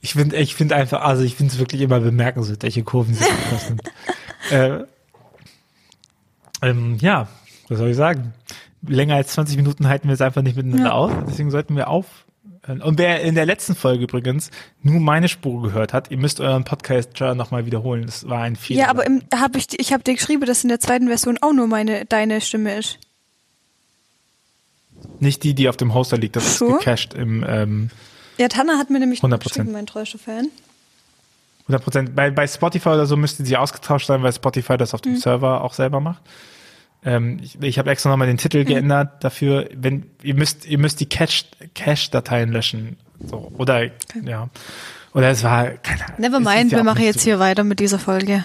Ich 0.00 0.12
finde, 0.12 0.36
ich 0.36 0.54
finde 0.54 0.76
einfach, 0.76 1.02
also 1.02 1.22
ich 1.22 1.34
finde 1.34 1.52
es 1.52 1.58
wirklich 1.58 1.80
immer 1.80 2.00
bemerkenswert, 2.00 2.62
welche 2.62 2.82
Kurven 2.82 3.14
sie 3.14 3.24
das 3.50 3.66
sind. 3.66 3.82
äh, 4.50 4.84
ähm, 6.62 6.98
ja, 7.00 7.28
was 7.68 7.78
soll 7.78 7.90
ich 7.90 7.96
sagen? 7.96 8.32
Länger 8.86 9.16
als 9.16 9.32
20 9.32 9.56
Minuten 9.56 9.88
halten 9.88 10.08
wir 10.08 10.14
es 10.14 10.20
einfach 10.20 10.42
nicht 10.42 10.56
miteinander 10.56 10.86
Ja. 10.86 10.92
aus, 10.92 11.12
deswegen 11.28 11.50
sollten 11.50 11.76
wir 11.76 11.88
auf. 11.88 12.06
Und 12.66 12.98
wer 12.98 13.22
in 13.22 13.34
der 13.34 13.46
letzten 13.46 13.74
Folge 13.74 14.04
übrigens 14.04 14.50
nur 14.82 15.00
meine 15.00 15.28
Spur 15.28 15.62
gehört 15.62 15.94
hat, 15.94 16.10
ihr 16.10 16.18
müsst 16.18 16.38
euren 16.38 16.64
Podcast 16.64 17.18
nochmal 17.18 17.64
wiederholen. 17.64 18.04
Das 18.04 18.28
war 18.28 18.42
ein 18.42 18.56
Fehler. 18.56 18.80
Ja, 18.80 18.88
aber 18.90 19.06
im, 19.06 19.22
hab 19.34 19.56
ich, 19.56 19.68
ich 19.80 19.92
habe 19.94 20.02
dir 20.02 20.14
geschrieben, 20.14 20.44
dass 20.44 20.64
in 20.64 20.68
der 20.68 20.78
zweiten 20.78 21.08
Version 21.08 21.38
auch 21.40 21.54
nur 21.54 21.66
meine, 21.66 22.04
deine 22.04 22.42
Stimme 22.42 22.76
ist. 22.76 22.98
Nicht 25.20 25.42
die, 25.44 25.54
die 25.54 25.68
auf 25.68 25.76
dem 25.76 25.94
Hoster 25.94 26.16
liegt, 26.16 26.36
das 26.36 26.58
Sure. 26.58 26.72
ist 26.72 26.78
gecached 26.78 27.14
im 27.14 27.44
ähm, 27.48 27.90
Ja, 28.38 28.48
Tanner 28.48 28.78
hat 28.78 28.90
mir 28.90 29.00
nämlich 29.00 29.20
100%. 29.20 29.38
geschrieben, 29.44 29.72
mein 29.72 29.86
treuester 29.86 30.18
Fan. 30.18 30.48
100%. 31.68 32.10
Bei, 32.14 32.30
bei 32.30 32.46
Spotify 32.46 32.90
oder 32.90 33.06
so 33.06 33.16
müsste 33.16 33.44
sie 33.44 33.56
ausgetauscht 33.56 34.06
sein, 34.06 34.22
weil 34.22 34.32
Spotify 34.32 34.76
das 34.76 34.94
auf 34.94 35.00
dem 35.02 35.12
Mhm. 35.12 35.16
Server 35.18 35.62
auch 35.64 35.74
selber 35.74 36.00
macht. 36.00 36.22
Ähm, 37.04 37.38
ich 37.42 37.60
ich 37.60 37.78
habe 37.78 37.90
extra 37.90 38.08
nochmal 38.10 38.26
den 38.26 38.34
Mhm. 38.34 38.38
Titel 38.38 38.64
geändert 38.64 39.22
dafür, 39.22 39.68
wenn 39.74 40.06
ihr 40.22 40.34
müsst, 40.34 40.66
ihr 40.66 40.78
müsst 40.78 41.00
die 41.00 41.06
Cache- 41.08 41.44
Cache-Dateien 41.74 42.50
löschen. 42.50 42.96
So, 43.24 43.52
oder 43.58 43.90
ja. 44.24 44.48
Oder 45.14 45.30
es 45.30 45.42
war, 45.42 45.66
keine 45.68 46.04
Ahnung. 46.06 46.20
Never 46.20 46.40
mind, 46.40 46.70
ja 46.72 46.78
wir 46.78 46.84
machen 46.84 47.02
jetzt 47.02 47.20
so- 47.20 47.24
hier 47.24 47.38
weiter 47.38 47.64
mit 47.64 47.80
dieser 47.80 47.98
Folge. 47.98 48.44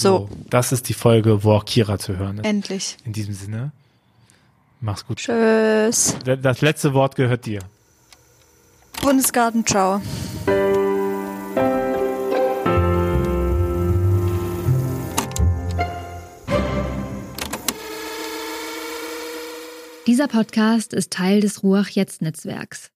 So, 0.00 0.28
Das 0.48 0.72
ist 0.72 0.88
die 0.88 0.94
Folge, 0.94 1.42
wo 1.44 1.52
auch 1.52 1.64
Kira 1.64 1.98
zu 1.98 2.16
hören 2.16 2.38
ist. 2.38 2.44
endlich. 2.44 2.96
In 3.04 3.12
diesem 3.12 3.34
Sinne. 3.34 3.72
Mach's 4.80 5.04
gut. 5.06 5.18
Tschüss. 5.18 6.16
Das 6.24 6.60
letzte 6.60 6.94
Wort 6.94 7.16
gehört 7.16 7.46
dir. 7.46 7.60
Bundesgarten, 9.02 9.66
ciao. 9.66 10.00
Dieser 20.06 20.26
Podcast 20.26 20.94
ist 20.94 21.12
Teil 21.12 21.40
des 21.40 21.62
Ruach 21.62 21.88
Jetzt 21.90 22.22
Netzwerks. 22.22 22.90